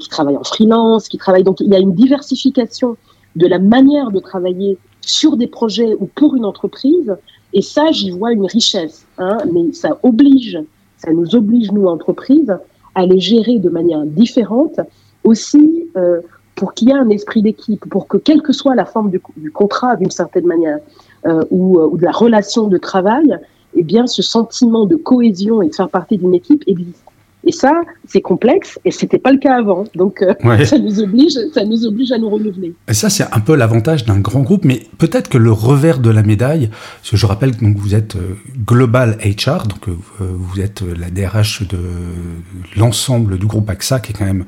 qui 0.00 0.08
travaillent 0.08 0.38
en 0.38 0.44
freelance, 0.44 1.08
qui 1.08 1.18
travaillent 1.18 1.44
donc 1.44 1.60
il 1.60 1.68
y 1.68 1.76
a 1.76 1.78
une 1.78 1.92
diversification 1.92 2.96
de 3.36 3.46
la 3.46 3.58
manière 3.58 4.10
de 4.10 4.20
travailler 4.20 4.78
sur 5.02 5.36
des 5.36 5.46
projets 5.46 5.94
ou 6.00 6.06
pour 6.06 6.34
une 6.36 6.46
entreprise. 6.46 7.14
Et 7.52 7.62
ça, 7.62 7.90
j'y 7.92 8.10
vois 8.10 8.32
une 8.32 8.46
richesse. 8.46 9.06
Hein, 9.18 9.38
mais 9.52 9.72
ça 9.72 9.98
oblige, 10.02 10.58
ça 10.96 11.12
nous 11.12 11.34
oblige, 11.34 11.70
nous, 11.70 11.86
entreprises, 11.86 12.56
à 12.94 13.06
les 13.06 13.20
gérer 13.20 13.58
de 13.58 13.68
manière 13.68 14.04
différente. 14.04 14.80
Aussi, 15.22 15.86
euh, 15.96 16.20
pour 16.56 16.74
qu'il 16.74 16.88
y 16.88 16.90
ait 16.90 16.94
un 16.94 17.10
esprit 17.10 17.42
d'équipe, 17.42 17.84
pour 17.88 18.08
que, 18.08 18.16
quelle 18.16 18.42
que 18.42 18.52
soit 18.52 18.74
la 18.74 18.86
forme 18.86 19.10
du, 19.10 19.50
contrat, 19.52 19.94
d'une 19.96 20.10
certaine 20.10 20.46
manière, 20.46 20.78
euh, 21.26 21.44
ou, 21.50 21.78
euh, 21.78 21.88
ou, 21.92 21.98
de 21.98 22.04
la 22.04 22.12
relation 22.12 22.66
de 22.66 22.78
travail, 22.78 23.38
eh 23.74 23.82
bien, 23.82 24.06
ce 24.06 24.22
sentiment 24.22 24.86
de 24.86 24.96
cohésion 24.96 25.62
et 25.62 25.68
de 25.68 25.74
faire 25.74 25.90
partie 25.90 26.16
d'une 26.16 26.34
équipe 26.34 26.64
existe. 26.66 27.04
Et 27.48 27.52
ça, 27.52 27.82
c'est 28.08 28.22
complexe 28.22 28.80
et 28.84 28.90
c'était 28.90 29.18
pas 29.18 29.30
le 29.30 29.38
cas 29.38 29.56
avant. 29.56 29.84
Donc 29.94 30.20
euh, 30.20 30.34
ça 30.64 30.78
nous 30.78 30.98
oblige, 30.98 31.34
ça 31.54 31.64
nous 31.64 31.86
oblige 31.86 32.10
à 32.10 32.18
nous 32.18 32.28
renouveler. 32.28 32.74
Et 32.88 32.94
ça, 32.94 33.08
c'est 33.08 33.22
un 33.32 33.38
peu 33.38 33.54
l'avantage 33.54 34.04
d'un 34.04 34.18
grand 34.18 34.40
groupe, 34.40 34.64
mais 34.64 34.82
peut-être 34.98 35.28
que 35.28 35.38
le 35.38 35.52
revers 35.52 36.00
de 36.00 36.10
la 36.10 36.24
médaille, 36.24 36.70
parce 36.70 37.10
que 37.10 37.16
je 37.16 37.24
rappelle 37.24 37.56
que 37.56 37.64
donc, 37.64 37.76
vous 37.76 37.94
êtes 37.94 38.16
Global 38.66 39.16
HR, 39.24 39.68
donc 39.68 39.88
euh, 39.88 39.94
vous 40.20 40.60
êtes 40.60 40.82
la 40.82 41.08
DRH 41.08 41.68
de 41.68 41.78
l'ensemble 42.76 43.38
du 43.38 43.46
groupe 43.46 43.70
AXA, 43.70 44.00
qui 44.00 44.10
est 44.10 44.14
quand 44.18 44.24
même 44.24 44.44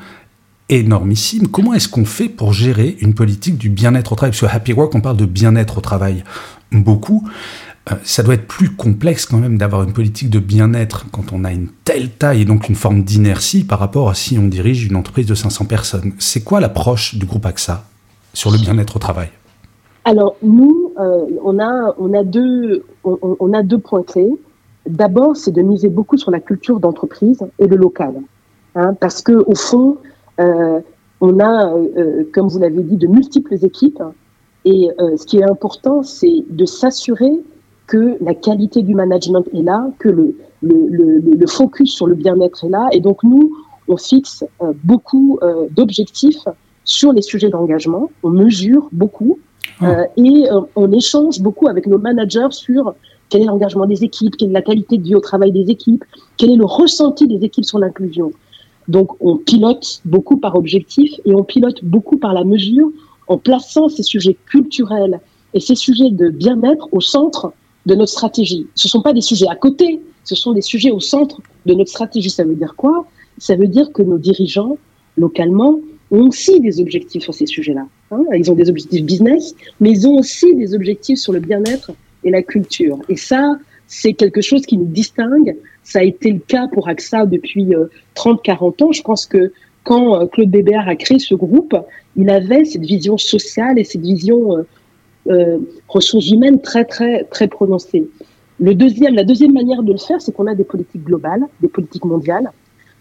énormissime. 0.68 1.48
Comment 1.48 1.74
est-ce 1.74 1.88
qu'on 1.88 2.04
fait 2.04 2.28
pour 2.28 2.52
gérer 2.52 2.96
une 3.00 3.14
politique 3.14 3.56
du 3.56 3.68
bien-être 3.68 4.12
au 4.12 4.16
travail? 4.16 4.32
Parce 4.32 4.40
que 4.40 4.56
Happy 4.56 4.72
Work, 4.72 4.94
on 4.94 5.00
parle 5.00 5.16
de 5.16 5.26
bien-être 5.26 5.78
au 5.78 5.80
travail 5.80 6.24
beaucoup. 6.72 7.28
Euh, 7.90 7.94
ça 8.04 8.22
doit 8.22 8.34
être 8.34 8.46
plus 8.46 8.70
complexe 8.70 9.26
quand 9.26 9.38
même 9.38 9.58
d'avoir 9.58 9.82
une 9.82 9.92
politique 9.92 10.30
de 10.30 10.38
bien-être 10.38 11.06
quand 11.10 11.32
on 11.32 11.44
a 11.44 11.52
une 11.52 11.68
telle 11.84 12.10
taille 12.10 12.42
et 12.42 12.44
donc 12.44 12.68
une 12.68 12.74
forme 12.74 13.02
d'inertie 13.02 13.64
par 13.64 13.78
rapport 13.78 14.10
à 14.10 14.14
si 14.14 14.38
on 14.38 14.46
dirige 14.46 14.84
une 14.84 14.96
entreprise 14.96 15.26
de 15.26 15.34
500 15.34 15.64
personnes. 15.64 16.12
C'est 16.18 16.42
quoi 16.42 16.60
l'approche 16.60 17.14
du 17.14 17.26
groupe 17.26 17.46
AXA 17.46 17.84
sur 18.34 18.50
le 18.50 18.58
bien-être 18.58 18.96
au 18.96 18.98
travail? 18.98 19.28
Alors 20.04 20.36
nous, 20.42 20.92
euh, 20.98 21.26
on, 21.44 21.58
a, 21.58 21.94
on, 21.98 22.14
a 22.14 22.24
deux, 22.24 22.84
on, 23.04 23.52
a 23.52 23.62
deux 23.62 23.78
points 23.78 24.02
clés. 24.02 24.32
D'abord, 24.86 25.36
c'est 25.36 25.50
de 25.50 25.60
miser 25.60 25.88
beaucoup 25.88 26.16
sur 26.16 26.30
la 26.30 26.40
culture 26.40 26.80
d'entreprise 26.80 27.40
et 27.58 27.66
le 27.66 27.76
local. 27.76 28.14
Hein, 28.74 28.94
parce 29.00 29.22
que 29.22 29.32
au 29.32 29.54
fond, 29.54 29.98
on 30.38 31.40
a, 31.40 31.74
comme 32.32 32.48
vous 32.48 32.58
l'avez 32.58 32.82
dit, 32.82 32.96
de 32.96 33.06
multiples 33.06 33.56
équipes. 33.62 34.02
Et 34.64 34.88
ce 34.98 35.24
qui 35.26 35.38
est 35.38 35.48
important, 35.48 36.02
c'est 36.02 36.44
de 36.48 36.64
s'assurer 36.64 37.32
que 37.86 38.16
la 38.22 38.34
qualité 38.34 38.82
du 38.82 38.94
management 38.94 39.44
est 39.54 39.62
là, 39.62 39.90
que 39.98 40.10
le, 40.10 40.36
le, 40.62 40.88
le, 40.88 41.20
le 41.20 41.46
focus 41.46 41.94
sur 41.94 42.06
le 42.06 42.14
bien-être 42.14 42.64
est 42.64 42.68
là. 42.68 42.88
Et 42.92 43.00
donc 43.00 43.22
nous, 43.24 43.52
on 43.88 43.96
fixe 43.96 44.44
euh, 44.62 44.72
beaucoup 44.84 45.38
euh, 45.42 45.66
d'objectifs 45.70 46.46
sur 46.84 47.12
les 47.12 47.22
sujets 47.22 47.48
d'engagement, 47.48 48.10
on 48.22 48.30
mesure 48.30 48.88
beaucoup 48.92 49.38
ah. 49.80 50.00
euh, 50.00 50.04
et 50.16 50.46
on 50.76 50.92
échange 50.92 51.40
beaucoup 51.40 51.68
avec 51.68 51.86
nos 51.86 51.98
managers 51.98 52.48
sur 52.50 52.94
quel 53.30 53.42
est 53.42 53.46
l'engagement 53.46 53.86
des 53.86 54.04
équipes, 54.04 54.36
quelle 54.36 54.50
est 54.50 54.54
la 54.54 54.62
qualité 54.62 54.96
de 54.98 55.02
vie 55.02 55.14
au 55.14 55.20
travail 55.20 55.52
des 55.52 55.70
équipes, 55.70 56.04
quel 56.36 56.50
est 56.50 56.56
le 56.56 56.64
ressenti 56.64 57.26
des 57.26 57.44
équipes 57.44 57.64
sur 57.64 57.78
l'inclusion. 57.78 58.32
Donc 58.88 59.12
on 59.20 59.36
pilote 59.36 60.00
beaucoup 60.04 60.38
par 60.38 60.56
objectif 60.56 61.12
et 61.24 61.34
on 61.34 61.44
pilote 61.44 61.84
beaucoup 61.84 62.16
par 62.16 62.32
la 62.32 62.44
mesure 62.44 62.90
en 63.26 63.38
plaçant 63.38 63.88
ces 63.88 64.02
sujets 64.02 64.36
culturels 64.46 65.20
et 65.54 65.60
ces 65.60 65.74
sujets 65.74 66.10
de 66.10 66.30
bien-être 66.30 66.88
au 66.92 67.00
centre 67.00 67.52
de 67.86 67.94
notre 67.94 68.12
stratégie. 68.12 68.66
Ce 68.74 68.88
ne 68.88 68.90
sont 68.90 69.02
pas 69.02 69.12
des 69.12 69.20
sujets 69.20 69.48
à 69.48 69.56
côté, 69.56 70.00
ce 70.24 70.34
sont 70.34 70.52
des 70.52 70.62
sujets 70.62 70.90
au 70.90 71.00
centre 71.00 71.40
de 71.66 71.74
notre 71.74 71.90
stratégie. 71.90 72.30
Ça 72.30 72.44
veut 72.44 72.54
dire 72.54 72.74
quoi? 72.76 73.06
Ça 73.38 73.56
veut 73.56 73.68
dire 73.68 73.92
que 73.92 74.02
nos 74.02 74.18
dirigeants, 74.18 74.76
localement, 75.16 75.78
ont 76.10 76.28
aussi 76.28 76.60
des 76.60 76.80
objectifs 76.80 77.22
sur 77.22 77.34
ces 77.34 77.46
sujets-là. 77.46 77.86
Hein. 78.10 78.24
ils 78.34 78.50
ont 78.50 78.54
des 78.54 78.70
objectifs 78.70 79.04
business, 79.04 79.54
mais 79.80 79.90
ils 79.90 80.08
ont 80.08 80.16
aussi 80.16 80.54
des 80.54 80.74
objectifs 80.74 81.18
sur 81.18 81.32
le 81.32 81.40
bien-être 81.40 81.92
et 82.24 82.30
la 82.30 82.42
culture. 82.42 82.98
Et 83.08 83.16
ça, 83.16 83.58
c'est 83.86 84.14
quelque 84.14 84.40
chose 84.40 84.62
qui 84.62 84.78
nous 84.78 84.86
distingue. 84.86 85.56
Ça 85.88 86.00
a 86.00 86.02
été 86.02 86.32
le 86.32 86.40
cas 86.40 86.68
pour 86.68 86.88
AXA 86.88 87.24
depuis 87.24 87.74
30-40 88.14 88.82
euh, 88.82 88.84
ans. 88.84 88.92
Je 88.92 89.02
pense 89.02 89.24
que 89.24 89.52
quand 89.84 90.20
euh, 90.20 90.26
Claude 90.26 90.50
Bébert 90.50 90.86
a 90.86 90.96
créé 90.96 91.18
ce 91.18 91.34
groupe, 91.34 91.74
il 92.16 92.28
avait 92.28 92.64
cette 92.64 92.84
vision 92.84 93.16
sociale 93.16 93.78
et 93.78 93.84
cette 93.84 94.02
vision 94.02 94.64
euh, 95.28 95.58
ressources 95.88 96.30
humaines 96.30 96.60
très 96.60 96.84
très 96.84 97.24
très 97.24 97.48
prononcées. 97.48 98.08
Le 98.60 98.74
deuxième, 98.74 99.14
la 99.14 99.24
deuxième 99.24 99.52
manière 99.52 99.82
de 99.82 99.92
le 99.92 99.98
faire, 99.98 100.20
c'est 100.20 100.32
qu'on 100.32 100.46
a 100.46 100.54
des 100.54 100.64
politiques 100.64 101.04
globales, 101.04 101.42
des 101.60 101.68
politiques 101.68 102.04
mondiales, 102.04 102.50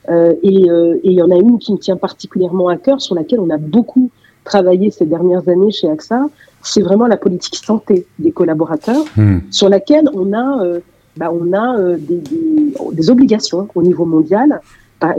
euh, 0.10 0.34
et, 0.44 0.70
euh, 0.70 0.96
et 1.03 1.12
il 1.12 1.13
y 1.13 1.22
en 1.22 1.32
a 1.32 1.36
une 1.36 1.58
qui 1.58 1.74
me 1.74 1.77
tient 1.77 1.98
particulièrement 1.98 2.67
à 2.70 2.77
cœur, 2.77 3.01
sur 3.01 3.15
laquelle 3.15 3.39
on 3.39 3.50
a 3.50 3.58
beaucoup 3.58 4.10
travaillé 4.44 4.91
ces 4.91 5.06
dernières 5.06 5.50
années 5.50 5.72
chez 5.72 5.89
AXA. 5.89 6.27
C'est 6.62 6.82
vraiment 6.82 7.08
la 7.08 7.17
politique 7.17 7.56
santé 7.56 8.06
des 8.20 8.32
collaborateurs, 8.32 9.03
hmm. 9.15 9.39
sur 9.50 9.67
laquelle 9.70 10.10
on 10.13 10.34
a 10.34 10.63
bah, 11.18 11.32
on 11.32 11.54
a 11.54 11.80
euh, 11.80 11.98
des, 12.00 13.10
obligations 13.10 13.68
au 13.76 13.82
niveau 13.82 14.06
mondial. 14.06 14.62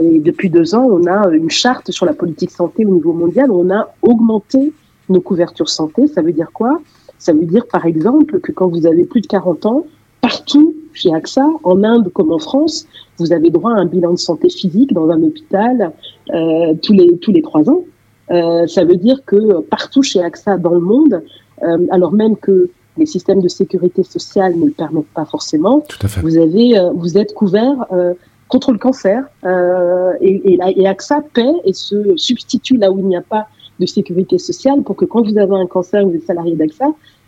Et 0.01 0.19
depuis 0.19 0.49
deux 0.49 0.75
ans, 0.75 0.85
on 0.89 1.05
a 1.07 1.29
une 1.29 1.49
charte 1.49 1.91
sur 1.91 2.05
la 2.05 2.13
politique 2.13 2.51
santé 2.51 2.85
au 2.85 2.89
niveau 2.89 3.13
mondial. 3.13 3.49
On 3.49 3.69
a 3.69 3.93
augmenté 4.01 4.73
nos 5.07 5.21
couvertures 5.21 5.69
santé. 5.69 6.07
Ça 6.07 6.21
veut 6.21 6.33
dire 6.33 6.51
quoi? 6.53 6.81
Ça 7.17 7.31
veut 7.31 7.45
dire, 7.45 7.65
par 7.65 7.85
exemple, 7.85 8.39
que 8.41 8.51
quand 8.51 8.67
vous 8.67 8.85
avez 8.85 9.05
plus 9.05 9.21
de 9.21 9.27
40 9.27 9.65
ans, 9.65 9.85
partout 10.19 10.75
chez 10.93 11.13
AXA, 11.13 11.45
en 11.63 11.83
Inde 11.83 12.09
comme 12.11 12.31
en 12.33 12.39
France, 12.39 12.87
vous 13.19 13.31
avez 13.31 13.49
droit 13.49 13.71
à 13.71 13.75
un 13.75 13.85
bilan 13.85 14.11
de 14.11 14.17
santé 14.17 14.49
physique 14.49 14.91
dans 14.93 15.09
un 15.09 15.21
hôpital 15.23 15.93
euh, 16.33 16.73
tous 16.81 16.93
les 16.93 17.41
trois 17.41 17.69
ans. 17.69 17.83
Euh, 18.31 18.67
ça 18.67 18.83
veut 18.83 18.95
dire 18.95 19.23
que 19.25 19.61
partout 19.61 20.03
chez 20.03 20.21
AXA 20.21 20.57
dans 20.57 20.73
le 20.73 20.79
monde, 20.79 21.23
euh, 21.63 21.77
alors 21.89 22.11
même 22.11 22.35
que 22.35 22.69
les 22.99 23.05
systèmes 23.05 23.41
de 23.41 23.47
sécurité 23.47 24.03
sociale 24.03 24.55
ne 24.55 24.65
le 24.65 24.71
permettent 24.71 25.13
pas 25.13 25.25
forcément, 25.25 25.83
vous 26.21 26.37
avez 26.37 26.77
euh, 26.77 26.91
vous 26.91 27.17
êtes 27.17 27.33
couvert 27.33 27.85
euh, 27.91 28.13
contre 28.49 28.71
le 28.71 28.79
cancer 28.79 29.23
euh, 29.45 30.13
et, 30.19 30.59
AXA 30.85 31.21
paie 31.33 31.53
et 31.63 31.71
se 31.71 32.17
substitue 32.17 32.77
là 32.77 32.91
où 32.91 32.99
il 32.99 33.05
n'y 33.05 33.15
a 33.15 33.21
pas 33.21 33.47
de 33.79 33.85
sécurité 33.85 34.37
sociale 34.37 34.81
pour 34.81 34.97
que 34.97 35.05
quand 35.05 35.21
vous 35.21 35.37
avez 35.37 35.55
un 35.55 35.67
cancer, 35.67 36.05
vous 36.05 36.15
êtes 36.15 36.25
salarié 36.25 36.55
d'AXA, 36.55 36.87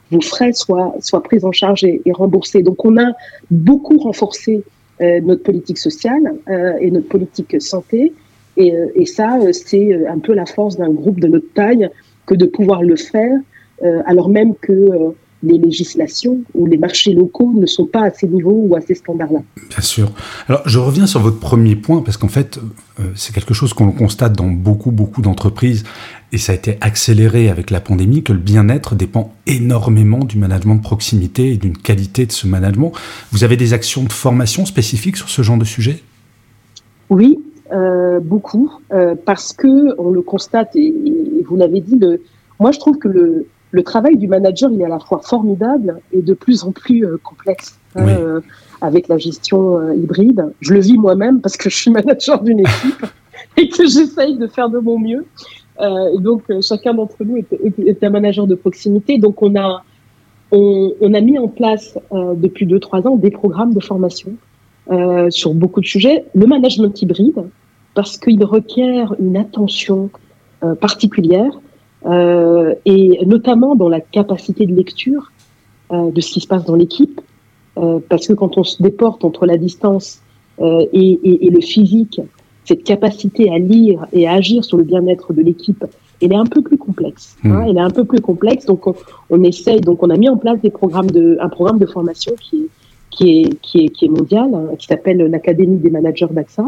vos 0.09 0.19
frais 0.19 0.51
soient, 0.51 0.93
soient 0.99 1.23
pris 1.23 1.45
en 1.45 1.53
charge 1.53 1.85
et, 1.85 2.01
remboursés. 2.11 2.63
Donc 2.63 2.83
on 2.83 2.97
a 2.97 3.13
beaucoup 3.49 3.97
renforcé 3.99 4.63
euh, 4.99 5.21
notre 5.21 5.43
politique 5.43 5.77
sociale 5.77 6.33
euh, 6.49 6.73
et 6.81 6.91
notre 6.91 7.07
politique 7.07 7.61
santé. 7.61 8.11
Et, 8.57 8.73
et 8.95 9.05
ça, 9.05 9.39
c'est 9.53 10.05
un 10.07 10.19
peu 10.19 10.33
la 10.33 10.45
force 10.45 10.75
d'un 10.75 10.89
groupe 10.89 11.21
de 11.21 11.27
notre 11.27 11.53
taille 11.53 11.89
que 12.25 12.35
de 12.35 12.45
pouvoir 12.45 12.83
le 12.83 12.97
faire, 12.97 13.39
alors 14.05 14.27
même 14.27 14.55
que 14.55 15.13
les 15.43 15.57
législations 15.57 16.39
ou 16.53 16.65
les 16.65 16.77
marchés 16.77 17.13
locaux 17.13 17.51
ne 17.55 17.65
sont 17.65 17.85
pas 17.85 18.03
à 18.03 18.11
ces 18.11 18.27
niveaux 18.27 18.65
ou 18.67 18.75
à 18.75 18.81
ces 18.81 18.95
standards-là. 18.95 19.41
Bien 19.69 19.81
sûr. 19.81 20.11
Alors, 20.47 20.61
je 20.65 20.79
reviens 20.79 21.07
sur 21.07 21.19
votre 21.19 21.39
premier 21.39 21.75
point, 21.75 22.01
parce 22.01 22.17
qu'en 22.17 22.27
fait, 22.27 22.59
euh, 22.99 23.03
c'est 23.15 23.33
quelque 23.33 23.53
chose 23.53 23.73
qu'on 23.73 23.91
constate 23.91 24.33
dans 24.33 24.47
beaucoup, 24.47 24.91
beaucoup 24.91 25.21
d'entreprises, 25.21 25.83
et 26.31 26.37
ça 26.37 26.51
a 26.51 26.55
été 26.55 26.77
accéléré 26.81 27.49
avec 27.49 27.71
la 27.71 27.81
pandémie, 27.81 28.23
que 28.23 28.33
le 28.33 28.39
bien-être 28.39 28.95
dépend 28.95 29.33
énormément 29.47 30.19
du 30.19 30.37
management 30.37 30.75
de 30.75 30.81
proximité 30.81 31.53
et 31.53 31.57
d'une 31.57 31.77
qualité 31.77 32.25
de 32.25 32.31
ce 32.31 32.47
management. 32.47 32.91
Vous 33.31 33.43
avez 33.43 33.57
des 33.57 33.73
actions 33.73 34.03
de 34.03 34.11
formation 34.11 34.65
spécifiques 34.65 35.17
sur 35.17 35.29
ce 35.29 35.41
genre 35.41 35.57
de 35.57 35.65
sujet? 35.65 36.01
Oui, 37.09 37.39
euh, 37.73 38.19
beaucoup, 38.19 38.71
euh, 38.93 39.15
parce 39.25 39.53
que 39.53 39.99
on 39.99 40.11
le 40.11 40.21
constate, 40.21 40.75
et, 40.75 40.87
et 40.87 41.43
vous 41.47 41.55
l'avez 41.57 41.81
dit, 41.81 41.97
le, 41.99 42.21
moi 42.59 42.71
je 42.71 42.79
trouve 42.79 42.97
que 42.97 43.07
le, 43.07 43.47
le 43.71 43.83
travail 43.83 44.17
du 44.17 44.27
manager, 44.27 44.69
il 44.71 44.81
est 44.81 44.85
à 44.85 44.89
la 44.89 44.99
fois 44.99 45.21
formidable 45.23 45.99
et 46.11 46.21
de 46.21 46.33
plus 46.33 46.63
en 46.63 46.71
plus 46.71 47.05
euh, 47.05 47.17
complexe 47.23 47.79
hein, 47.95 48.07
euh, 48.07 48.41
avec 48.81 49.07
la 49.07 49.17
gestion 49.17 49.77
euh, 49.79 49.95
hybride. 49.95 50.53
Je 50.59 50.73
le 50.73 50.81
vis 50.81 50.97
moi-même 50.97 51.41
parce 51.41 51.57
que 51.57 51.69
je 51.69 51.75
suis 51.77 51.91
manager 51.99 52.41
d'une 52.43 52.59
équipe. 52.59 53.05
et 53.57 53.69
que 53.69 53.87
j'essaye 53.87 54.37
de 54.37 54.47
faire 54.47 54.69
de 54.69 54.79
mon 54.79 54.99
mieux. 54.99 55.25
Euh, 55.79 56.17
donc, 56.17 56.43
chacun 56.61 56.93
d'entre 56.93 57.23
nous 57.23 57.37
est, 57.37 57.53
est, 57.85 58.03
un 58.03 58.09
manager 58.09 58.47
de 58.47 58.55
proximité. 58.55 59.17
Donc, 59.17 59.41
on 59.41 59.55
a, 59.55 59.83
on, 60.51 60.93
on 61.01 61.13
a 61.13 61.21
mis 61.21 61.37
en 61.39 61.47
place 61.47 61.97
euh, 62.11 62.33
depuis 62.35 62.65
deux, 62.65 62.79
trois 62.79 63.07
ans 63.07 63.15
des 63.15 63.31
programmes 63.31 63.73
de 63.73 63.79
formation 63.79 64.33
euh, 64.91 65.29
sur 65.29 65.53
beaucoup 65.53 65.81
de 65.81 65.85
sujets. 65.85 66.25
Le 66.35 66.45
management 66.45 67.01
hybride, 67.01 67.43
parce 67.93 68.17
qu'il 68.17 68.43
requiert 68.43 69.15
une 69.19 69.37
attention 69.37 70.09
particulière, 70.79 71.59
euh, 72.05 72.73
et 72.85 73.19
notamment 73.25 73.75
dans 73.75 73.89
la 73.89 74.01
capacité 74.01 74.65
de 74.65 74.73
lecture 74.73 75.31
de 75.91 76.21
ce 76.21 76.31
qui 76.31 76.39
se 76.39 76.47
passe 76.47 76.63
dans 76.63 76.75
l'équipe, 76.75 77.19
parce 78.07 78.25
que 78.25 78.31
quand 78.31 78.57
on 78.57 78.63
se 78.63 78.81
déporte 78.81 79.25
entre 79.25 79.45
la 79.45 79.57
distance 79.57 80.21
et, 80.61 80.87
et, 80.93 81.47
et 81.47 81.49
le 81.49 81.59
physique, 81.59 82.21
cette 82.63 82.85
capacité 82.85 83.51
à 83.51 83.57
lire 83.57 84.07
et 84.13 84.25
à 84.25 84.33
agir 84.33 84.63
sur 84.63 84.77
le 84.77 84.83
bien-être 84.83 85.33
de 85.33 85.41
l'équipe, 85.41 85.83
elle 86.21 86.33
est 86.33 86.37
un 86.37 86.45
peu 86.45 86.61
plus 86.61 86.77
complexe. 86.77 87.35
Hein, 87.43 87.49
hmm. 87.49 87.69
elle 87.69 87.77
est 87.77 87.81
un 87.81 87.89
peu 87.89 88.05
plus 88.05 88.21
complexe, 88.21 88.65
donc 88.65 88.87
on, 88.87 88.95
on, 89.29 89.43
essaye, 89.43 89.81
donc 89.81 90.03
on 90.03 90.09
a 90.09 90.17
mis 90.17 90.29
en 90.29 90.37
place 90.37 90.59
des 90.61 90.69
programmes 90.69 91.09
de, 91.09 91.37
un 91.41 91.49
programme 91.49 91.79
de 91.79 91.85
formation 91.85 92.33
qui 92.39 92.57
est, 92.57 92.69
qui 93.09 93.41
est, 93.41 93.61
qui 93.61 93.85
est, 93.85 93.89
qui 93.89 94.05
est 94.05 94.09
mondial, 94.09 94.53
hein, 94.53 94.75
qui 94.77 94.87
s'appelle 94.87 95.17
l'Académie 95.17 95.77
des 95.77 95.89
managers 95.89 96.27
d'AXA, 96.29 96.65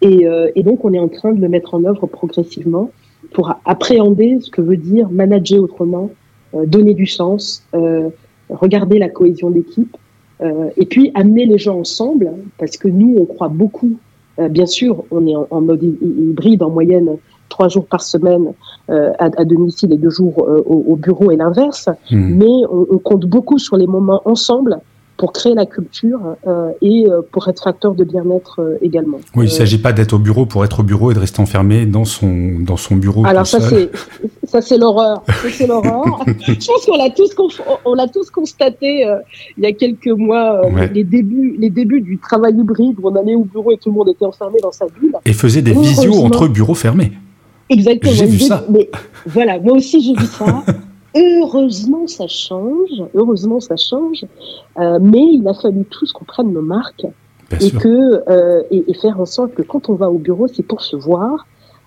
et, 0.00 0.26
euh, 0.26 0.50
et, 0.54 0.62
donc 0.62 0.84
on 0.84 0.92
est 0.92 0.98
en 0.98 1.08
train 1.08 1.32
de 1.32 1.40
le 1.40 1.48
mettre 1.48 1.74
en 1.74 1.84
œuvre 1.84 2.06
progressivement 2.06 2.90
pour 3.32 3.54
appréhender 3.64 4.38
ce 4.40 4.50
que 4.50 4.60
veut 4.62 4.76
dire 4.76 5.10
manager 5.10 5.62
autrement, 5.62 6.10
euh, 6.54 6.66
donner 6.66 6.94
du 6.94 7.06
sens, 7.06 7.64
euh, 7.74 8.08
regarder 8.50 8.98
la 8.98 9.08
cohésion 9.08 9.50
d'équipe, 9.50 9.96
euh, 10.42 10.68
et 10.76 10.86
puis 10.86 11.10
amener 11.14 11.46
les 11.46 11.58
gens 11.58 11.78
ensemble, 11.78 12.30
parce 12.58 12.76
que 12.76 12.88
nous, 12.88 13.16
on 13.18 13.24
croit 13.24 13.48
beaucoup 13.48 13.96
euh, 14.38 14.48
bien 14.48 14.66
sûr, 14.66 15.04
on 15.10 15.26
est 15.26 15.34
en, 15.34 15.60
mode 15.60 15.82
hybride 15.82 16.62
en 16.62 16.70
moyenne 16.70 17.16
trois 17.48 17.68
jours 17.68 17.86
par 17.86 18.02
semaine 18.02 18.52
euh, 18.90 19.12
à, 19.18 19.26
à, 19.36 19.44
domicile 19.44 19.92
et 19.92 19.96
deux 19.96 20.10
jours 20.10 20.44
euh, 20.46 20.62
au, 20.66 20.96
bureau 20.96 21.30
et 21.30 21.36
l'inverse. 21.36 21.88
Hmm. 22.10 22.36
Mais 22.36 22.66
on, 22.70 22.86
on, 22.90 22.98
compte 22.98 23.24
beaucoup 23.24 23.58
sur 23.58 23.76
les 23.76 23.86
moments 23.86 24.20
ensemble 24.24 24.78
pour 25.16 25.32
créer 25.32 25.54
la 25.54 25.66
culture 25.66 26.20
euh, 26.46 26.70
et 26.82 27.06
euh, 27.06 27.22
pour 27.32 27.48
être 27.48 27.62
facteur 27.62 27.94
de 27.94 28.04
bien-être 28.04 28.60
euh, 28.60 28.78
également. 28.82 29.18
Oui, 29.34 29.46
il 29.46 29.48
ne 29.48 29.54
s'agit 29.54 29.78
pas 29.78 29.92
d'être 29.92 30.12
au 30.12 30.18
bureau 30.18 30.46
pour 30.46 30.64
être 30.64 30.80
au 30.80 30.82
bureau 30.82 31.10
et 31.10 31.14
de 31.14 31.18
rester 31.18 31.40
enfermé 31.40 31.86
dans 31.86 32.04
son, 32.04 32.58
dans 32.60 32.76
son 32.76 32.96
bureau. 32.96 33.24
Alors 33.24 33.46
ça 33.46 33.60
c'est 33.60 33.90
ça 34.44 34.60
c'est 34.60 34.76
l'horreur. 34.76 35.22
c'est 35.50 35.66
l'horreur. 35.68 36.24
Je 36.26 36.66
pense 36.66 36.86
qu'on 36.86 36.96
l'a 36.96 37.10
tous 37.10 37.34
on 37.84 37.94
l'a 37.94 38.08
tous 38.08 38.30
constaté 38.30 39.06
il 39.56 39.64
y 39.64 39.66
a 39.66 39.72
quelques 39.72 40.08
mois 40.08 40.62
les 40.92 41.04
débuts 41.04 41.56
les 41.58 41.70
débuts 41.70 42.00
du 42.00 42.18
travail 42.18 42.54
hybride 42.54 42.96
où 43.00 43.08
on 43.08 43.16
allait 43.16 43.34
au 43.34 43.44
bureau 43.44 43.72
et 43.72 43.78
tout 43.78 43.90
le 43.90 43.94
monde 43.96 44.08
était 44.08 44.26
enfermé 44.26 44.58
dans 44.62 44.72
sa 44.72 44.86
bulle. 44.86 45.14
Et 45.24 45.32
faisait 45.32 45.62
des 45.62 45.72
visios 45.72 46.22
entre 46.24 46.48
bureaux 46.48 46.74
fermés. 46.74 47.12
Exactement. 47.68 48.12
J'ai 48.12 48.26
vu 48.26 48.38
ça. 48.38 48.64
Mais 48.70 48.90
voilà, 49.26 49.58
moi 49.58 49.76
aussi 49.76 50.00
j'ai 50.02 50.14
vu 50.14 50.26
ça. 50.26 50.64
Heureusement, 51.16 52.06
ça 52.06 52.26
change. 52.26 53.02
Heureusement, 53.14 53.60
ça 53.60 53.76
change. 53.76 54.24
Euh, 54.78 54.98
mais 55.00 55.24
il 55.32 55.46
a 55.48 55.54
fallu 55.54 55.84
tous 55.84 56.12
qu'on 56.12 56.24
prenne 56.24 56.52
nos 56.52 56.62
marques 56.62 57.06
et 57.60 57.70
que 57.70 58.22
euh, 58.28 58.62
et, 58.70 58.84
et, 58.88 58.94
faire 58.94 59.20
en 59.20 59.24
sorte 59.24 59.54
que 59.54 59.62
quand 59.62 59.88
on 59.88 59.94
va 59.94 60.10
au 60.10 60.18
bureau, 60.18 60.48
c'est 60.48 60.62
pour 60.62 60.82
se 60.82 60.96
voir. 60.96 61.46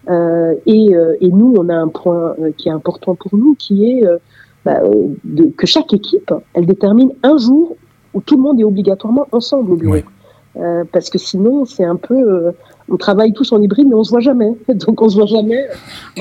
Euh, 0.10 0.56
et, 0.66 0.96
euh, 0.96 1.16
et, 1.22 1.30
nous, 1.30 1.54
on 1.58 1.70
a 1.70 1.76
un 1.76 1.90
point 1.90 2.36
euh, 2.40 2.52
qui 2.58 2.70
est 2.70 2.72
important 2.72 3.16
pour 3.16 3.36
nous, 3.38 3.56
qui 3.56 3.92
est 3.92 4.06
euh, 4.06 4.18
bah, 4.66 4.82
de, 5.24 5.46
que 5.56 5.68
chaque 5.68 5.94
équipe, 5.94 6.34
elle 6.54 6.66
détermine 6.66 7.12
un 7.24 7.38
jour 7.38 7.76
où 8.14 8.22
tout 8.22 8.38
le 8.38 8.42
monde 8.42 8.60
est 8.60 8.64
obligatoirement 8.64 9.28
ensemble 9.32 9.74
au 9.74 9.76
bureau. 9.76 9.96
Oui. 9.96 10.04
parce 10.92 11.10
que 11.10 11.20
sinon, 11.20 11.66
c'est 11.66 11.86
un 11.86 11.96
peu 11.96 12.52
on 12.92 12.98
travaille 12.98 13.34
tous 13.34 13.52
en 13.52 13.62
hybride, 13.62 13.88
mais 13.88 13.96
on 13.96 14.04
se 14.04 14.12
voit 14.12 14.20
jamais. 14.20 14.52
Donc 14.74 15.02
on 15.02 15.10
se 15.10 15.16
voit 15.16 15.26
jamais 15.26 15.66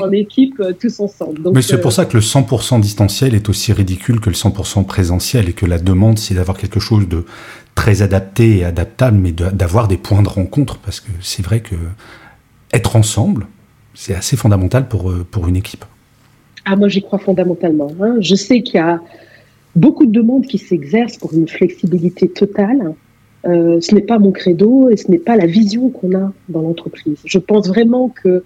en 0.00 0.10
équipe 0.12 0.60
euh, 0.60 0.72
tous 0.72 1.00
ensemble. 1.00 1.42
Donc, 1.42 1.54
mais 1.54 1.62
c'est 1.62 1.80
pour 1.80 1.90
euh, 1.90 1.94
ça 1.94 2.04
que 2.04 2.16
le 2.16 2.22
100% 2.22 2.80
distanciel 2.80 3.34
est 3.34 3.48
aussi 3.48 3.72
ridicule 3.72 4.20
que 4.20 4.30
le 4.30 4.36
100% 4.36 4.84
présentiel 4.84 5.48
et 5.48 5.52
que 5.52 5.66
la 5.66 5.78
demande, 5.78 6.18
c'est 6.18 6.34
d'avoir 6.34 6.56
quelque 6.56 6.80
chose 6.80 7.08
de 7.08 7.24
très 7.74 8.02
adapté 8.02 8.58
et 8.58 8.64
adaptable, 8.64 9.18
mais 9.18 9.32
d'avoir 9.32 9.88
des 9.88 9.96
points 9.96 10.22
de 10.22 10.28
rencontre, 10.28 10.78
parce 10.78 11.00
que 11.00 11.10
c'est 11.20 11.44
vrai 11.44 11.60
que 11.60 11.76
être 12.72 12.96
ensemble, 12.96 13.46
c'est 13.94 14.14
assez 14.14 14.36
fondamental 14.36 14.88
pour, 14.88 15.10
euh, 15.10 15.24
pour 15.30 15.48
une 15.48 15.56
équipe. 15.56 15.84
Ah, 16.64 16.76
moi 16.76 16.88
j'y 16.88 17.02
crois 17.02 17.18
fondamentalement. 17.18 17.90
Hein. 18.00 18.16
Je 18.20 18.34
sais 18.34 18.62
qu'il 18.62 18.76
y 18.76 18.82
a 18.82 19.00
beaucoup 19.74 20.06
de 20.06 20.12
demandes 20.12 20.46
qui 20.46 20.58
s'exercent 20.58 21.16
pour 21.16 21.32
une 21.32 21.48
flexibilité 21.48 22.28
totale. 22.28 22.94
Euh, 23.48 23.80
ce 23.80 23.94
n'est 23.94 24.02
pas 24.02 24.18
mon 24.18 24.32
credo 24.32 24.90
et 24.90 24.96
ce 24.96 25.10
n'est 25.10 25.18
pas 25.18 25.36
la 25.36 25.46
vision 25.46 25.88
qu'on 25.88 26.14
a 26.14 26.32
dans 26.48 26.60
l'entreprise. 26.60 27.18
Je 27.24 27.38
pense 27.38 27.66
vraiment 27.68 28.08
que 28.08 28.44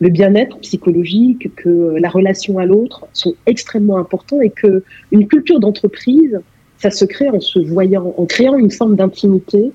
le 0.00 0.08
bien-être 0.08 0.58
psychologique, 0.58 1.54
que 1.54 1.94
la 1.98 2.08
relation 2.08 2.58
à 2.58 2.66
l'autre 2.66 3.06
sont 3.12 3.34
extrêmement 3.46 3.98
importants 3.98 4.40
et 4.40 4.50
que 4.50 4.82
une 5.12 5.26
culture 5.26 5.60
d'entreprise, 5.60 6.40
ça 6.78 6.90
se 6.90 7.04
crée 7.04 7.30
en 7.30 7.40
se 7.40 7.60
voyant, 7.60 8.12
en 8.16 8.26
créant 8.26 8.56
une 8.56 8.70
forme 8.70 8.96
d'intimité, 8.96 9.72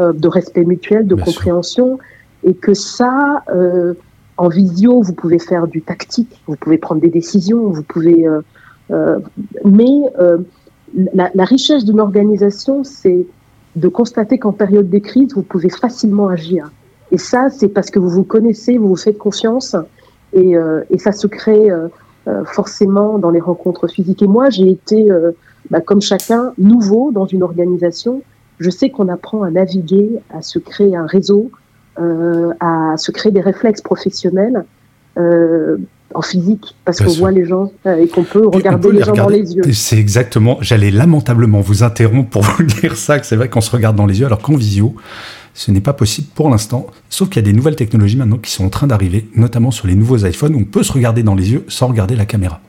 euh, 0.00 0.12
de 0.12 0.28
respect 0.28 0.64
mutuel, 0.64 1.06
de 1.06 1.14
bien 1.14 1.24
compréhension, 1.24 1.98
sûr. 1.98 2.50
et 2.50 2.54
que 2.54 2.74
ça, 2.74 3.44
euh, 3.54 3.94
en 4.38 4.48
visio, 4.48 5.02
vous 5.02 5.12
pouvez 5.12 5.38
faire 5.38 5.66
du 5.66 5.82
tactique, 5.82 6.40
vous 6.46 6.56
pouvez 6.56 6.78
prendre 6.78 7.00
des 7.00 7.10
décisions, 7.10 7.68
vous 7.68 7.82
pouvez, 7.82 8.26
euh, 8.90 9.18
mais 9.64 9.98
la, 11.12 11.30
la 11.34 11.44
richesse 11.44 11.84
d'une 11.84 12.00
organisation, 12.00 12.82
c'est 12.82 13.26
de 13.76 13.88
constater 13.88 14.38
qu'en 14.38 14.52
période 14.52 14.88
de 14.88 14.98
crise, 14.98 15.34
vous 15.34 15.42
pouvez 15.42 15.68
facilement 15.68 16.28
agir. 16.28 16.72
Et 17.12 17.18
ça, 17.18 17.50
c'est 17.50 17.68
parce 17.68 17.90
que 17.90 17.98
vous 17.98 18.08
vous 18.08 18.24
connaissez, 18.24 18.78
vous 18.78 18.88
vous 18.88 18.96
faites 18.96 19.18
confiance, 19.18 19.76
et, 20.32 20.56
euh, 20.56 20.82
et 20.90 20.98
ça 20.98 21.12
se 21.12 21.26
crée 21.26 21.70
euh, 21.70 21.88
euh, 22.26 22.44
forcément 22.44 23.18
dans 23.18 23.30
les 23.30 23.40
rencontres 23.40 23.86
physiques. 23.86 24.22
Et 24.22 24.26
moi, 24.26 24.50
j'ai 24.50 24.68
été, 24.68 25.10
euh, 25.10 25.32
bah, 25.70 25.80
comme 25.80 26.00
chacun, 26.00 26.52
nouveau 26.58 27.12
dans 27.12 27.26
une 27.26 27.42
organisation. 27.42 28.22
Je 28.58 28.70
sais 28.70 28.90
qu'on 28.90 29.08
apprend 29.08 29.42
à 29.42 29.50
naviguer, 29.50 30.18
à 30.30 30.42
se 30.42 30.58
créer 30.58 30.96
un 30.96 31.06
réseau, 31.06 31.50
à 31.98 32.94
se 32.98 33.10
créer 33.10 33.32
des 33.32 33.40
réflexes 33.40 33.80
professionnels 33.80 34.64
en 36.16 36.22
physique, 36.22 36.74
parce 36.84 37.00
qu'on 37.00 37.12
voit 37.12 37.30
les 37.30 37.46
gens 37.46 37.70
euh, 37.86 38.02
et 38.02 38.08
qu'on 38.08 38.24
peut 38.24 38.46
regarder 38.46 38.88
peut 38.88 38.92
les, 38.92 39.00
les, 39.00 39.04
gens 39.04 39.12
dans 39.14 39.28
les 39.28 39.54
yeux. 39.54 39.62
C'est 39.72 39.98
exactement, 39.98 40.58
j'allais 40.60 40.90
lamentablement 40.90 41.60
vous 41.60 41.82
interrompre 41.82 42.30
pour 42.30 42.42
vous 42.58 42.62
dire 42.62 42.96
ça, 42.96 43.18
que 43.18 43.26
c'est 43.26 43.36
vrai 43.36 43.48
qu'on 43.48 43.60
se 43.60 43.70
regarde 43.70 43.96
dans 43.96 44.06
les 44.06 44.20
yeux, 44.20 44.26
alors 44.26 44.40
qu'en 44.40 44.56
visio, 44.56 44.94
ce 45.54 45.70
n'est 45.70 45.80
pas 45.80 45.92
possible 45.92 46.28
pour 46.34 46.50
l'instant, 46.50 46.86
sauf 47.08 47.28
qu'il 47.28 47.36
y 47.36 47.44
a 47.44 47.50
des 47.50 47.56
nouvelles 47.56 47.76
technologies 47.76 48.16
maintenant 48.16 48.38
qui 48.38 48.50
sont 48.50 48.64
en 48.64 48.70
train 48.70 48.86
d'arriver, 48.86 49.28
notamment 49.34 49.70
sur 49.70 49.86
les 49.86 49.94
nouveaux 49.94 50.24
iPhones, 50.24 50.54
où 50.54 50.60
on 50.60 50.64
peut 50.64 50.82
se 50.82 50.92
regarder 50.92 51.22
dans 51.22 51.34
les 51.34 51.52
yeux 51.52 51.64
sans 51.68 51.88
regarder 51.88 52.16
la 52.16 52.26
caméra. 52.26 52.60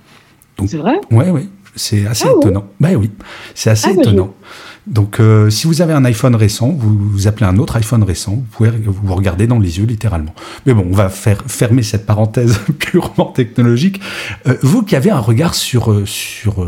C'est 0.66 0.78
vrai? 0.78 1.00
Oui, 1.12 1.26
oui, 1.30 1.50
c'est 1.76 2.08
assez 2.08 2.26
ah 2.28 2.34
étonnant. 2.38 2.66
Ouais. 2.82 2.94
Bah 2.94 3.00
oui, 3.00 3.12
c'est 3.54 3.70
assez 3.70 3.90
ah, 3.90 4.00
étonnant. 4.00 4.34
Bah 4.42 4.48
donc, 4.88 5.20
euh, 5.20 5.50
si 5.50 5.68
vous 5.68 5.82
avez 5.82 5.92
un 5.92 6.06
iPhone 6.06 6.34
récent, 6.34 6.70
vous, 6.70 7.28
appelez 7.28 7.46
un 7.46 7.58
autre 7.58 7.76
iPhone 7.76 8.04
récent, 8.04 8.36
vous 8.36 8.46
pouvez 8.52 8.70
vous 8.70 9.16
regarder 9.16 9.46
dans 9.46 9.60
les 9.60 9.80
yeux 9.80 9.86
littéralement. 9.86 10.34
Mais 10.66 10.74
bon, 10.74 10.88
on 10.90 10.96
va 10.96 11.10
fermer 11.10 11.84
cette 11.84 12.06
parenthèse 12.06 12.58
purement 12.80 13.26
technologique. 13.26 14.00
Euh, 14.48 14.56
vous 14.62 14.84
qui 14.84 14.96
avez 14.96 15.12
un 15.12 15.20
regard 15.20 15.56
sur, 15.56 15.92
euh, 15.92 16.06
sur 16.06 16.66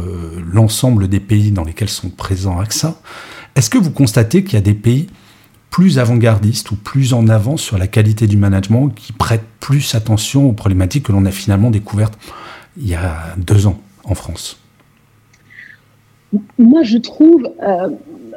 l'ensemble 0.51 1.07
des 1.07 1.21
pays 1.21 1.51
dans 1.51 1.63
lesquels 1.63 1.89
sont 1.89 2.09
présents 2.09 2.59
AXA, 2.59 2.99
est-ce 3.55 3.69
que 3.69 3.77
vous 3.77 3.91
constatez 3.91 4.43
qu'il 4.43 4.55
y 4.55 4.57
a 4.57 4.61
des 4.61 4.73
pays 4.73 5.07
plus 5.69 5.97
avant-gardistes 5.97 6.71
ou 6.71 6.75
plus 6.75 7.13
en 7.13 7.29
avant 7.29 7.55
sur 7.55 7.77
la 7.77 7.87
qualité 7.87 8.27
du 8.27 8.35
management 8.35 8.89
qui 8.89 9.13
prêtent 9.13 9.47
plus 9.61 9.95
attention 9.95 10.49
aux 10.49 10.53
problématiques 10.53 11.03
que 11.03 11.13
l'on 11.13 11.25
a 11.25 11.31
finalement 11.31 11.71
découvertes 11.71 12.17
il 12.75 12.87
y 12.87 12.95
a 12.95 13.35
deux 13.37 13.65
ans 13.65 13.79
en 14.03 14.15
France? 14.15 14.59
Moi, 16.57 16.83
je 16.83 16.97
trouve, 16.97 17.49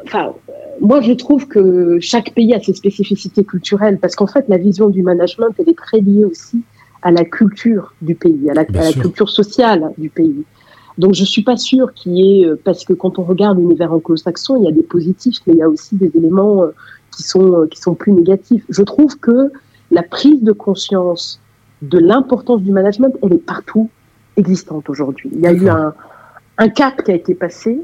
enfin, 0.04 0.34
moi, 0.80 1.00
je 1.00 1.12
trouve 1.12 1.46
que 1.46 1.98
chaque 2.00 2.34
pays 2.34 2.54
a 2.54 2.60
ses 2.60 2.74
spécificités 2.74 3.44
culturelles, 3.44 3.98
parce 3.98 4.16
qu'en 4.16 4.26
fait, 4.26 4.44
la 4.48 4.58
vision 4.58 4.88
du 4.88 5.02
management, 5.02 5.54
elle 5.58 5.68
est 5.68 5.78
très 5.78 6.00
liée 6.00 6.24
aussi 6.24 6.62
à 7.02 7.10
la 7.10 7.24
culture 7.24 7.94
du 8.02 8.14
pays, 8.14 8.48
à 8.50 8.54
la, 8.54 8.62
à 8.62 8.84
la 8.84 8.92
culture 8.92 9.30
sociale 9.30 9.92
du 9.98 10.08
pays. 10.08 10.44
Donc, 10.98 11.14
je 11.14 11.24
suis 11.24 11.42
pas 11.42 11.56
sûre 11.56 11.94
qu'il 11.94 12.16
y 12.18 12.42
ait, 12.42 12.46
euh, 12.46 12.60
parce 12.62 12.84
que 12.84 12.92
quand 12.92 13.18
on 13.18 13.22
regarde 13.22 13.58
l'univers 13.58 13.92
anglo-saxon, 13.92 14.56
il 14.58 14.64
y 14.64 14.68
a 14.68 14.72
des 14.72 14.82
positifs, 14.82 15.38
mais 15.46 15.54
il 15.54 15.58
y 15.58 15.62
a 15.62 15.68
aussi 15.68 15.96
des 15.96 16.10
éléments 16.14 16.64
euh, 16.64 16.74
qui 17.16 17.22
sont 17.22 17.66
qui 17.70 17.80
sont 17.80 17.94
plus 17.94 18.12
négatifs. 18.12 18.64
Je 18.68 18.82
trouve 18.82 19.18
que 19.18 19.50
la 19.90 20.02
prise 20.02 20.42
de 20.42 20.52
conscience 20.52 21.40
de 21.82 21.98
l'importance 21.98 22.62
du 22.62 22.72
management, 22.72 23.14
elle 23.22 23.34
est 23.34 23.44
partout 23.44 23.88
existante 24.36 24.88
aujourd'hui. 24.88 25.30
Il 25.32 25.40
y 25.40 25.46
a 25.46 25.52
eu 25.52 25.68
un, 25.68 25.94
un 26.58 26.68
cap 26.68 27.02
qui 27.02 27.10
a 27.10 27.14
été 27.14 27.34
passé 27.34 27.80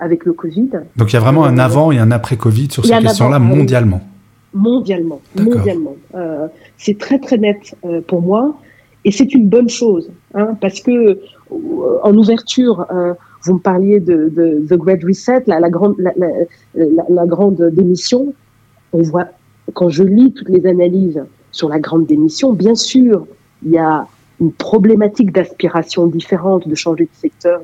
avec 0.00 0.24
le 0.24 0.32
Covid. 0.32 0.70
Donc 0.96 1.12
il 1.12 1.14
y 1.14 1.16
a 1.16 1.20
vraiment 1.20 1.44
un 1.44 1.58
avant 1.58 1.92
et 1.92 1.98
un 1.98 2.10
après 2.10 2.36
Covid 2.36 2.70
sur 2.70 2.84
ces 2.84 2.98
questions-là 2.98 3.38
mondialement. 3.38 4.00
Mondialement, 4.52 5.20
mondialement. 5.36 5.94
Euh, 6.16 6.48
c'est 6.76 6.98
très 6.98 7.20
très 7.20 7.38
net 7.38 7.76
euh, 7.84 8.00
pour 8.00 8.20
moi 8.20 8.56
et 9.04 9.12
c'est 9.12 9.32
une 9.32 9.48
bonne 9.48 9.68
chose 9.68 10.10
hein, 10.34 10.56
parce 10.60 10.80
que 10.80 10.90
euh, 10.90 11.18
en 12.02 12.14
ouverture, 12.14 12.86
euh, 12.90 13.14
vous 13.44 13.54
me 13.54 13.58
parliez 13.58 14.00
de, 14.00 14.28
de 14.28 14.66
The 14.68 14.78
Great 14.78 15.04
Reset, 15.04 15.44
la, 15.46 15.60
la 15.60 15.70
grande 15.70 15.94
la, 15.98 16.12
la, 16.16 17.04
la, 17.08 17.26
grande 17.26 17.62
démission. 17.72 18.34
On 18.92 19.02
voit 19.02 19.26
quand 19.72 19.88
je 19.88 20.02
lis 20.02 20.32
toutes 20.32 20.48
les 20.48 20.66
analyses 20.66 21.22
sur 21.52 21.68
la 21.68 21.78
grande 21.78 22.06
démission. 22.06 22.52
Bien 22.52 22.74
sûr, 22.74 23.26
il 23.64 23.70
y 23.70 23.78
a 23.78 24.06
une 24.40 24.52
problématique 24.52 25.32
d'aspiration 25.32 26.06
différente, 26.06 26.66
de 26.66 26.74
changer 26.74 27.04
de 27.04 27.10
secteur, 27.18 27.60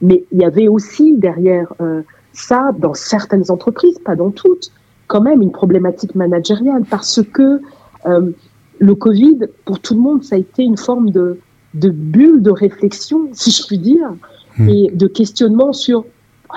mais 0.00 0.24
il 0.32 0.38
y 0.38 0.44
avait 0.44 0.68
aussi 0.68 1.14
derrière 1.16 1.72
euh, 1.80 2.02
ça, 2.32 2.70
dans 2.78 2.94
certaines 2.94 3.50
entreprises, 3.50 3.98
pas 4.04 4.16
dans 4.16 4.30
toutes, 4.30 4.70
quand 5.06 5.20
même 5.20 5.42
une 5.42 5.52
problématique 5.52 6.14
managériale 6.14 6.84
parce 6.88 7.20
que 7.22 7.60
euh, 8.06 8.30
le 8.78 8.94
Covid, 8.94 9.38
pour 9.64 9.80
tout 9.80 9.94
le 9.94 10.00
monde, 10.00 10.22
ça 10.22 10.36
a 10.36 10.38
été 10.38 10.62
une 10.62 10.76
forme 10.76 11.10
de, 11.10 11.38
de 11.74 11.90
bulle 11.90 12.42
de 12.42 12.50
réflexion, 12.50 13.28
si 13.32 13.50
je 13.50 13.66
puis 13.66 13.78
dire, 13.78 14.14
hmm. 14.58 14.68
et 14.68 14.90
de 14.92 15.06
questionnement 15.06 15.72
sur 15.72 16.04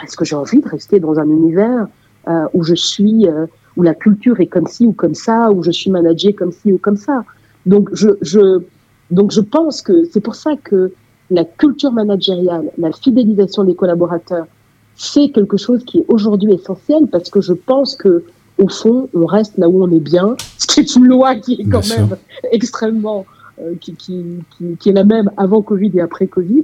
est-ce 0.03 0.15
que 0.15 0.25
j'ai 0.25 0.35
envie 0.35 0.59
de 0.59 0.67
rester 0.67 0.99
dans 0.99 1.19
un 1.19 1.29
univers 1.29 1.87
euh, 2.27 2.45
où 2.53 2.63
je 2.63 2.75
suis, 2.75 3.27
euh, 3.27 3.47
où 3.75 3.81
la 3.81 3.95
culture 3.95 4.39
est 4.39 4.47
comme 4.47 4.67
ci 4.67 4.85
ou 4.85 4.93
comme 4.93 5.15
ça, 5.15 5.51
où 5.51 5.63
je 5.63 5.71
suis 5.71 5.89
managé 5.89 6.33
comme 6.33 6.51
ci 6.51 6.71
ou 6.71 6.77
comme 6.77 6.97
ça. 6.97 7.23
Donc 7.65 7.89
je, 7.93 8.09
je, 8.21 8.61
donc 9.11 9.31
je 9.31 9.41
pense 9.41 9.81
que 9.81 10.05
c'est 10.05 10.19
pour 10.19 10.35
ça 10.35 10.51
que 10.63 10.91
la 11.31 11.45
culture 11.45 11.91
managériale, 11.91 12.71
la 12.77 12.91
fidélisation 12.91 13.63
des 13.63 13.75
collaborateurs, 13.75 14.47
c'est 14.95 15.29
quelque 15.29 15.57
chose 15.57 15.83
qui 15.85 15.99
est 15.99 16.05
aujourd'hui 16.07 16.53
essentiel 16.53 17.07
parce 17.07 17.29
que 17.29 17.41
je 17.41 17.53
pense 17.53 17.95
que 17.95 18.23
au 18.57 18.67
fond, 18.67 19.09
on 19.13 19.25
reste 19.25 19.57
là 19.57 19.69
où 19.69 19.81
on 19.81 19.91
est 19.91 20.01
bien, 20.01 20.35
ce 20.57 20.67
qui 20.67 20.81
est 20.81 20.95
une 20.95 21.05
loi 21.05 21.35
qui 21.35 21.53
est 21.53 21.69
quand 21.69 21.87
même 21.89 22.17
extrêmement, 22.51 23.25
euh, 23.61 23.75
qui, 23.79 23.93
qui, 23.93 24.25
qui, 24.57 24.75
qui, 24.77 24.89
est 24.89 24.93
la 24.93 25.05
même 25.05 25.31
avant 25.37 25.61
Covid 25.61 25.91
et 25.93 26.01
après 26.01 26.27
Covid. 26.27 26.63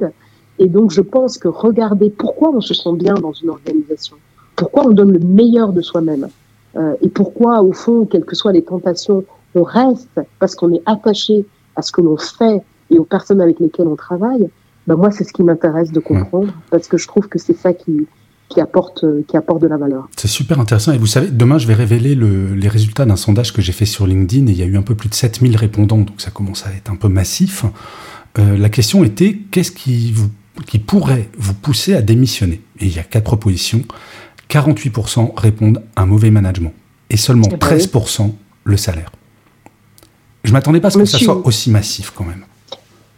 Et 0.59 0.67
donc, 0.67 0.91
je 0.91 1.01
pense 1.01 1.37
que 1.37 1.47
regarder 1.47 2.09
pourquoi 2.09 2.49
on 2.53 2.59
se 2.59 2.73
sent 2.73 2.93
bien 2.95 3.13
dans 3.13 3.31
une 3.31 3.49
organisation, 3.49 4.17
pourquoi 4.57 4.87
on 4.87 4.89
donne 4.89 5.13
le 5.13 5.19
meilleur 5.19 5.71
de 5.71 5.81
soi-même, 5.81 6.27
euh, 6.75 6.95
et 7.01 7.07
pourquoi, 7.07 7.61
au 7.61 7.71
fond, 7.71 8.05
quelles 8.05 8.25
que 8.25 8.35
soient 8.35 8.51
les 8.51 8.63
tentations, 8.63 9.23
on 9.55 9.63
reste 9.63 10.19
parce 10.39 10.55
qu'on 10.55 10.73
est 10.73 10.83
attaché 10.85 11.45
à 11.77 11.81
ce 11.81 11.93
que 11.93 12.01
l'on 12.01 12.17
fait 12.17 12.61
et 12.91 12.99
aux 12.99 13.05
personnes 13.05 13.41
avec 13.41 13.59
lesquelles 13.59 13.87
on 13.87 13.95
travaille. 13.95 14.49
Ben 14.87 14.95
moi, 14.95 15.11
c'est 15.11 15.23
ce 15.23 15.33
qui 15.33 15.43
m'intéresse 15.43 15.91
de 15.91 15.99
comprendre, 15.99 16.53
parce 16.69 16.87
que 16.87 16.97
je 16.97 17.07
trouve 17.07 17.27
que 17.27 17.39
c'est 17.39 17.57
ça 17.57 17.73
qui, 17.73 18.07
qui 18.49 18.61
apporte, 18.61 19.05
qui 19.27 19.35
apporte 19.35 19.61
de 19.61 19.67
la 19.67 19.77
valeur. 19.77 20.07
C'est 20.15 20.27
super 20.27 20.59
intéressant. 20.59 20.91
Et 20.91 20.97
vous 20.97 21.07
savez, 21.07 21.29
demain, 21.29 21.57
je 21.57 21.67
vais 21.67 21.73
révéler 21.73 22.15
les 22.15 22.67
résultats 22.67 23.05
d'un 23.05 23.15
sondage 23.15 23.51
que 23.53 23.61
j'ai 23.61 23.71
fait 23.71 23.85
sur 23.85 24.05
LinkedIn 24.05 24.47
et 24.47 24.51
il 24.51 24.57
y 24.57 24.63
a 24.63 24.65
eu 24.65 24.77
un 24.77 24.83
peu 24.83 24.95
plus 24.95 25.09
de 25.09 25.15
7000 25.15 25.57
répondants, 25.57 25.97
donc 25.97 26.21
ça 26.21 26.31
commence 26.31 26.65
à 26.65 26.71
être 26.71 26.91
un 26.91 26.95
peu 26.95 27.07
massif. 27.07 27.65
Euh, 28.37 28.57
la 28.57 28.69
question 28.69 29.03
était 29.03 29.37
qu'est-ce 29.51 29.71
qui, 29.71 30.11
vous, 30.11 30.29
qui 30.67 30.79
pourrait 30.79 31.29
vous 31.37 31.53
pousser 31.53 31.95
à 31.95 32.01
démissionner? 32.01 32.61
Et 32.79 32.85
il 32.85 32.95
y 32.95 32.99
a 32.99 33.03
quatre 33.03 33.23
propositions. 33.23 33.81
48% 34.49 35.39
répondent 35.39 35.81
un 35.95 36.05
mauvais 36.05 36.29
management 36.29 36.73
et 37.09 37.17
seulement 37.17 37.47
13% 37.47 38.15
eh 38.19 38.23
ben 38.23 38.33
le 38.65 38.77
salaire. 38.77 39.11
Je 40.43 40.51
m'attendais 40.51 40.79
pas 40.79 40.89
à 40.89 40.91
ce 40.91 40.99
que 40.99 41.05
ça 41.05 41.17
soit 41.17 41.45
aussi 41.47 41.71
massif 41.71 42.11
quand 42.15 42.25
même. 42.25 42.45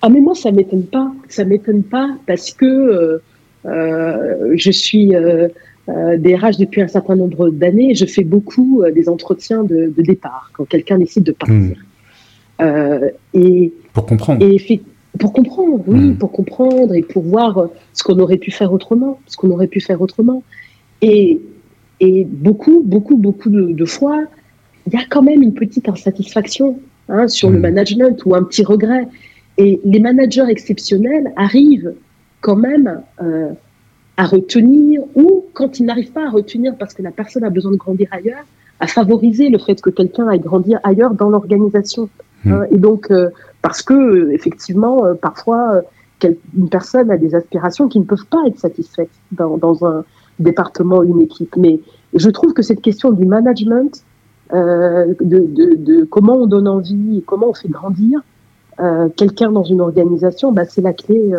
Ah 0.08 0.10
mais 0.10 0.22
moi 0.22 0.36
ça 0.36 0.54
m'étonne 0.54 0.86
pas, 0.86 1.12
ça 1.28 1.44
m'étonne 1.44 1.84
pas 1.84 2.16
parce 2.26 2.54
que 2.54 2.66
euh, 2.66 3.18
euh, 3.66 4.54
je 4.56 4.72
suis 4.72 5.14
euh, 5.14 5.50
euh 5.90 6.16
DRH 6.16 6.56
depuis 6.56 6.80
un 6.80 6.88
certain 6.88 7.18
nombre 7.18 7.50
d'années. 7.50 7.94
Je 7.94 8.06
fais 8.06 8.24
beaucoup 8.24 8.84
euh, 8.84 8.92
des 8.94 9.10
entretiens 9.10 9.66
de, 9.66 9.92
de 9.94 10.02
départ 10.02 10.52
quand 10.54 10.64
quelqu'un 10.64 10.98
décide 10.98 11.24
de 11.24 11.34
partir. 11.34 11.76
Hmm. 12.58 13.10
Et 13.34 13.74
pour 13.92 14.06
comprendre. 14.06 14.46
Et 14.46 14.82
pour 15.20 15.34
comprendre, 15.34 15.84
oui, 15.88 16.00
hmm. 16.00 16.18
pour 16.18 16.32
comprendre 16.32 16.94
et 16.94 17.02
pour 17.02 17.24
voir 17.24 17.68
ce 17.92 18.02
qu'on 18.06 18.18
aurait 18.20 18.38
pu 18.38 18.52
faire 18.52 18.72
autrement, 18.72 19.20
ce 19.28 19.36
qu'on 19.36 19.50
aurait 19.50 19.68
pu 19.68 19.82
faire 19.82 20.00
autrement. 20.02 20.42
Et, 21.02 21.42
et 22.00 22.24
beaucoup, 22.24 22.82
beaucoup, 22.82 23.18
beaucoup 23.18 23.50
de, 23.50 23.74
de 23.74 23.86
fois, 23.86 24.24
il 24.86 24.94
y 24.94 24.96
a 24.96 25.04
quand 25.10 25.22
même 25.22 25.42
une 25.42 25.54
petite 25.54 25.90
insatisfaction 25.90 26.80
hein, 27.10 27.28
sur 27.28 27.50
le 27.50 27.58
hmm. 27.58 27.64
management 27.64 28.26
ou 28.26 28.36
un 28.36 28.44
petit 28.44 28.64
regret. 28.64 29.06
Et 29.58 29.82
les 29.84 30.00
managers 30.00 30.46
exceptionnels 30.50 31.32
arrivent 31.36 31.94
quand 32.42 32.56
même 32.56 33.02
euh, 33.22 33.50
à 34.16 34.26
retenir 34.26 35.02
ou 35.16 35.46
quand 35.54 35.80
ils 35.80 35.86
n'arrivent 35.86 36.12
pas 36.12 36.28
à 36.28 36.30
retenir 36.30 36.76
parce 36.78 36.94
que 36.94 37.02
la 37.02 37.12
personne 37.12 37.44
a 37.44 37.50
besoin 37.50 37.72
de 37.72 37.78
grandir 37.78 38.08
ailleurs, 38.12 38.46
à 38.80 38.88
favoriser 38.88 39.50
le 39.50 39.58
fait 39.58 39.82
que 39.82 39.90
quelqu'un 39.90 40.28
aille 40.28 40.40
grandir 40.40 40.80
ailleurs 40.84 41.14
dans 41.16 41.30
l'organisation. 41.30 42.10
Hmm. 42.46 42.52
Hein, 42.52 42.64
et 42.72 42.78
donc, 42.78 43.10
euh, 43.10 43.30
parce 43.64 43.82
que 43.82 43.94
euh, 43.94 44.32
effectivement, 44.32 45.02
parfois, 45.20 45.82
une 46.24 46.70
personne 46.70 47.10
a 47.10 47.18
des 47.18 47.34
aspirations 47.34 47.88
qui 47.88 48.00
ne 48.00 48.06
peuvent 48.06 48.28
pas 48.28 48.44
être 48.46 48.60
satisfaites 48.60 49.10
dans, 49.32 49.58
dans 49.58 49.86
un 49.86 50.04
département, 50.38 51.02
une 51.02 51.22
équipe. 51.22 51.56
Mais 51.58 51.80
je 52.14 52.30
trouve 52.30 52.54
que 52.54 52.62
cette 52.62 52.82
question 52.82 53.12
du 53.12 53.26
management, 53.26 54.04
de, 54.52 55.16
de, 55.20 55.76
de, 55.76 56.06
comment 56.06 56.36
on 56.36 56.46
donne 56.46 56.68
envie, 56.68 57.24
comment 57.26 57.50
on 57.50 57.54
fait 57.54 57.68
grandir 57.68 58.22
quelqu'un 59.16 59.52
dans 59.52 59.64
une 59.64 59.82
organisation, 59.82 60.52
bah, 60.52 60.64
c'est 60.66 60.82
la 60.82 60.94
clé 60.94 61.34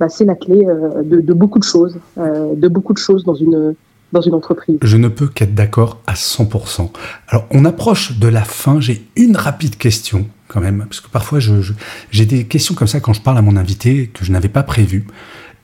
bah, 0.00 0.08
c'est 0.08 0.24
la 0.24 0.34
clé 0.34 0.64
euh, 0.66 1.02
de, 1.04 1.32
beaucoup 1.32 1.58
de 1.58 1.64
choses, 1.64 1.98
euh, 2.18 2.54
de 2.54 2.68
beaucoup 2.68 2.92
de 2.92 2.98
choses 2.98 3.24
dans 3.24 3.34
une 3.34 3.74
dans 4.12 4.20
une 4.20 4.34
entreprise. 4.34 4.78
Je 4.80 4.96
ne 4.96 5.08
peux 5.08 5.26
qu'être 5.26 5.56
d'accord 5.56 5.98
à 6.06 6.14
100%. 6.14 6.88
Alors, 7.26 7.46
on 7.50 7.64
approche 7.64 8.16
de 8.16 8.28
la 8.28 8.44
fin. 8.44 8.78
J'ai 8.78 9.08
une 9.16 9.36
rapide 9.36 9.76
question 9.76 10.28
quand 10.46 10.60
même, 10.60 10.84
parce 10.88 11.00
que 11.00 11.08
parfois 11.08 11.40
j'ai 11.40 12.24
des 12.24 12.44
questions 12.46 12.76
comme 12.76 12.86
ça 12.86 13.00
quand 13.00 13.12
je 13.12 13.20
parle 13.20 13.38
à 13.38 13.42
mon 13.42 13.56
invité 13.56 14.06
que 14.14 14.24
je 14.24 14.30
n'avais 14.30 14.48
pas 14.48 14.62
prévues 14.62 15.04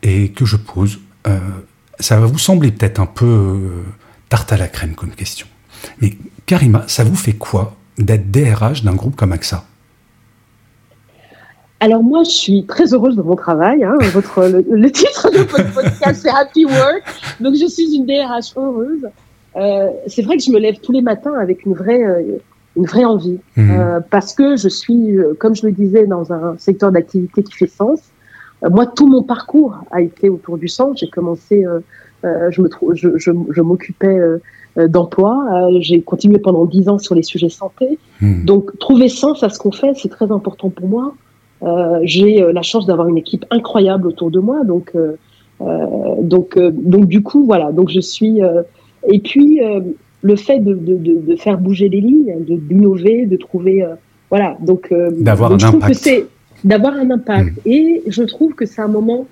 et 0.03 0.31
que 0.31 0.44
je 0.44 0.57
pose. 0.57 0.99
Euh, 1.29 1.38
ça 2.01 2.18
va 2.18 2.27
vous 2.27 2.38
sembler 2.38 2.73
peut-être 2.73 2.99
un 2.99 3.07
peu 3.07 3.57
tarte 4.29 4.53
à 4.53 4.57
la 4.57 4.66
crème 4.66 4.96
comme 4.96 5.11
question. 5.11 5.46
Mais 6.01 6.16
Karima, 6.46 6.83
ça 6.88 7.05
vous 7.05 7.14
fait 7.14 7.35
quoi 7.35 7.77
d'être 7.99 8.33
DRH 8.33 8.83
d'un 8.83 8.94
groupe 8.94 9.14
comme 9.14 9.31
AXA 9.31 9.64
alors 11.82 12.02
moi, 12.02 12.22
je 12.24 12.30
suis 12.30 12.66
très 12.66 12.92
heureuse 12.92 13.16
de 13.16 13.22
mon 13.22 13.36
travail. 13.36 13.82
Hein. 13.84 13.96
Votre, 14.12 14.46
le, 14.46 14.92
titre 14.92 15.30
de 15.30 15.38
votre 15.38 15.72
podcast, 15.72 16.20
c'est 16.22 16.28
Happy 16.28 16.66
Work. 16.66 17.02
Donc 17.40 17.54
je 17.54 17.66
suis 17.66 17.94
une 17.94 18.04
DRH 18.04 18.54
heureuse. 18.56 19.08
Euh, 19.56 19.88
c'est 20.06 20.22
vrai 20.22 20.36
que 20.36 20.42
je 20.42 20.50
me 20.50 20.58
lève 20.58 20.78
tous 20.80 20.92
les 20.92 21.00
matins 21.00 21.34
avec 21.40 21.64
une 21.64 21.72
vraie, 21.72 22.04
euh, 22.04 22.38
une 22.76 22.86
vraie 22.86 23.04
envie, 23.04 23.38
mmh. 23.56 23.70
euh, 23.70 24.00
parce 24.10 24.32
que 24.32 24.56
je 24.56 24.68
suis, 24.68 25.18
euh, 25.18 25.34
comme 25.38 25.54
je 25.54 25.66
le 25.66 25.72
disais, 25.72 26.06
dans 26.06 26.32
un 26.32 26.56
secteur 26.58 26.92
d'activité 26.92 27.42
qui 27.42 27.52
fait 27.52 27.66
sens. 27.66 28.00
Euh, 28.64 28.70
moi, 28.70 28.86
tout 28.86 29.06
mon 29.06 29.22
parcours 29.22 29.78
a 29.90 30.00
été 30.00 30.28
autour 30.28 30.58
du 30.58 30.68
sens. 30.68 30.98
J'ai 31.00 31.08
commencé, 31.08 31.64
je 32.22 32.62
me 32.62 32.68
je, 32.94 33.16
je, 33.16 33.30
je 33.50 33.62
m'occupais 33.62 34.18
d'emploi. 34.76 35.68
j'ai 35.80 36.02
continué 36.02 36.38
pendant 36.38 36.64
dix 36.64 36.88
ans 36.88 36.98
sur 36.98 37.14
les 37.14 37.22
sujets 37.22 37.48
santé. 37.48 37.98
Mmh. 38.20 38.44
Donc 38.44 38.78
trouver 38.78 39.08
sens 39.08 39.42
à 39.42 39.48
ce 39.48 39.58
qu'on 39.58 39.72
fait, 39.72 39.94
c'est 39.94 40.10
très 40.10 40.30
important 40.30 40.70
pour 40.70 40.86
moi. 40.86 41.14
Euh, 41.62 42.01
j'ai 42.03 42.42
euh, 42.42 42.53
la 42.53 42.62
chance 42.62 42.87
d'avoir 42.87 43.09
une 43.09 43.18
équipe 43.18 43.44
incroyable 43.51 44.07
autour 44.07 44.31
de 44.31 44.40
moi, 44.40 44.64
donc 44.64 44.92
euh, 44.94 45.16
donc 46.23 46.59
donc 46.59 47.07
du 47.07 47.23
coup 47.23 47.44
voilà, 47.44 47.70
donc 47.70 47.90
je 47.90 48.01
suis 48.01 48.40
et 49.09 49.18
puis 49.18 49.61
le 50.23 50.37
fait 50.37 50.59
de, 50.59 50.73
de, 50.73 50.96
de, 50.96 51.20
de, 51.20 51.37
faire 51.37 51.59
bouger 51.59 51.90
les 51.90 52.01
lignes, 52.01 52.35
de 52.49 52.57
d'innover, 52.57 53.27
de 53.27 53.37
trouver 53.37 53.87
voilà 54.31 54.57
donc 54.61 54.90
d'avoir 55.18 55.53
un, 55.53 55.62
impact. 55.62 56.11
d'avoir 56.64 56.94
un 56.94 57.11
impact 57.11 57.61
et 57.66 58.03
je 58.07 58.23
trouve 58.23 58.55
que 58.55 58.64
c'est 58.64 58.81
un 58.81 58.88
moment 58.88 59.27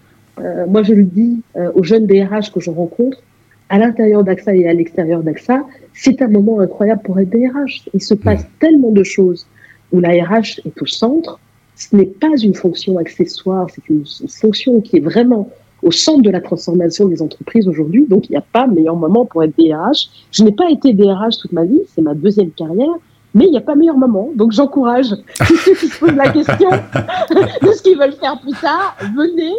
moi 0.68 0.82
je 0.82 0.92
le 0.92 1.04
dis 1.04 1.40
aux 1.74 1.82
jeunes 1.82 2.06
DRH 2.06 2.52
que 2.52 2.60
je 2.60 2.70
rencontre 2.70 3.22
à 3.70 3.78
l'intérieur 3.78 4.24
d'AXA 4.24 4.54
et 4.54 4.68
à 4.68 4.72
l'extérieur 4.72 5.22
d'AXA, 5.22 5.64
c'est 5.94 6.22
un 6.22 6.28
moment 6.28 6.60
incroyable 6.60 7.02
pour 7.02 7.18
être 7.18 7.30
DRH. 7.30 7.88
Il 7.92 8.02
se 8.02 8.14
passe 8.14 8.46
tellement 8.60 8.92
de 8.92 9.02
choses 9.02 9.46
où 9.92 10.00
la 10.00 10.10
RH 10.10 10.60
est 10.64 10.80
au 10.80 10.86
centre, 10.86 11.38
ce 11.78 11.94
n'est 11.94 12.06
pas 12.06 12.36
une 12.42 12.54
fonction 12.54 12.98
accessoire, 12.98 13.68
c'est 13.72 13.88
une 13.88 14.04
fonction 14.28 14.80
qui 14.80 14.96
est 14.96 15.00
vraiment 15.00 15.48
au 15.82 15.92
centre 15.92 16.22
de 16.22 16.30
la 16.30 16.40
transformation 16.40 17.06
des 17.06 17.22
entreprises 17.22 17.68
aujourd'hui. 17.68 18.04
Donc, 18.08 18.28
il 18.28 18.32
n'y 18.32 18.36
a 18.36 18.44
pas 18.52 18.66
meilleur 18.66 18.96
moment 18.96 19.24
pour 19.24 19.44
être 19.44 19.56
DRH. 19.56 20.08
Je 20.32 20.42
n'ai 20.42 20.50
pas 20.50 20.68
été 20.70 20.92
DRH 20.92 21.38
toute 21.40 21.52
ma 21.52 21.64
vie, 21.64 21.80
c'est 21.94 22.02
ma 22.02 22.14
deuxième 22.14 22.50
carrière, 22.50 22.90
mais 23.32 23.44
il 23.44 23.52
n'y 23.52 23.58
a 23.58 23.60
pas 23.60 23.76
meilleur 23.76 23.96
moment. 23.96 24.30
Donc, 24.34 24.50
j'encourage 24.50 25.14
tous 25.46 25.56
ceux 25.56 25.74
qui 25.76 25.86
se 25.86 26.00
posent 26.00 26.16
la 26.16 26.32
question 26.32 26.68
de 27.62 27.72
ce 27.72 27.80
qu'ils 27.80 27.96
veulent 27.96 28.12
faire 28.14 28.40
plus 28.40 28.54
tard. 28.60 28.96
Venez, 29.16 29.54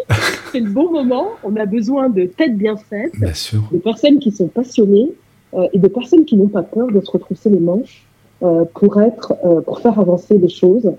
c'est 0.52 0.60
le 0.60 0.70
bon 0.70 0.92
moment. 0.92 1.28
On 1.46 1.56
a 1.56 1.66
besoin 1.66 2.10
de 2.10 2.26
têtes 2.26 2.58
bien 2.58 2.76
faites, 2.76 3.14
de 3.18 3.78
personnes 3.78 4.20
qui 4.20 4.32
sont 4.32 4.48
passionnées 4.48 5.14
euh, 5.54 5.68
et 5.72 5.80
de 5.80 5.88
personnes 5.88 6.26
qui 6.26 6.36
n'ont 6.36 6.50
pas 6.50 6.64
peur 6.64 6.88
de 6.88 7.00
se 7.00 7.12
retrousser 7.12 7.50
les 7.50 7.60
manches 7.60 8.06
euh, 8.44 8.66
pour 8.74 9.02
être, 9.02 9.36
euh, 9.46 9.62
pour 9.62 9.80
faire 9.80 9.98
avancer 9.98 10.38
les 10.38 10.50
choses. 10.50 10.92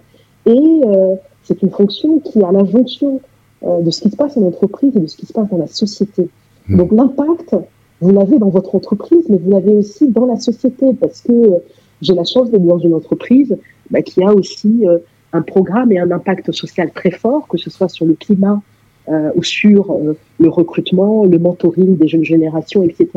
Et 0.46 0.80
euh, 0.84 1.14
c'est 1.42 1.62
une 1.62 1.70
fonction 1.70 2.20
qui 2.20 2.42
a 2.42 2.52
la 2.52 2.64
jonction 2.64 3.20
euh, 3.64 3.80
de 3.80 3.90
ce 3.90 4.00
qui 4.00 4.10
se 4.10 4.16
passe 4.16 4.36
en 4.36 4.42
entreprise 4.42 4.96
et 4.96 5.00
de 5.00 5.06
ce 5.06 5.16
qui 5.16 5.26
se 5.26 5.32
passe 5.32 5.48
dans 5.48 5.58
la 5.58 5.66
société. 5.66 6.28
Hmm. 6.68 6.76
Donc 6.76 6.92
l'impact, 6.92 7.56
vous 8.00 8.12
l'avez 8.12 8.38
dans 8.38 8.48
votre 8.48 8.74
entreprise, 8.74 9.24
mais 9.28 9.36
vous 9.36 9.50
l'avez 9.50 9.76
aussi 9.76 10.08
dans 10.08 10.26
la 10.26 10.36
société, 10.36 10.92
parce 10.94 11.20
que 11.20 11.32
euh, 11.32 11.58
j'ai 12.00 12.14
la 12.14 12.24
chance 12.24 12.50
d'être 12.50 12.64
dans 12.64 12.78
une 12.78 12.94
entreprise 12.94 13.56
bah, 13.90 14.02
qui 14.02 14.22
a 14.22 14.32
aussi 14.32 14.86
un 15.32 15.42
programme 15.42 15.92
et 15.92 15.98
un 15.98 16.10
impact 16.10 16.50
social 16.52 16.90
très 16.92 17.10
fort, 17.10 17.46
que 17.46 17.58
ce 17.58 17.70
soit 17.70 17.88
sur 17.88 18.06
le 18.06 18.14
climat 18.14 18.62
euh, 19.08 19.30
ou 19.34 19.42
sur 19.42 19.98
le 20.38 20.48
recrutement, 20.48 21.24
le 21.24 21.38
mentoring 21.38 21.96
des 21.96 22.08
jeunes 22.08 22.24
générations, 22.24 22.82
etc. 22.82 23.08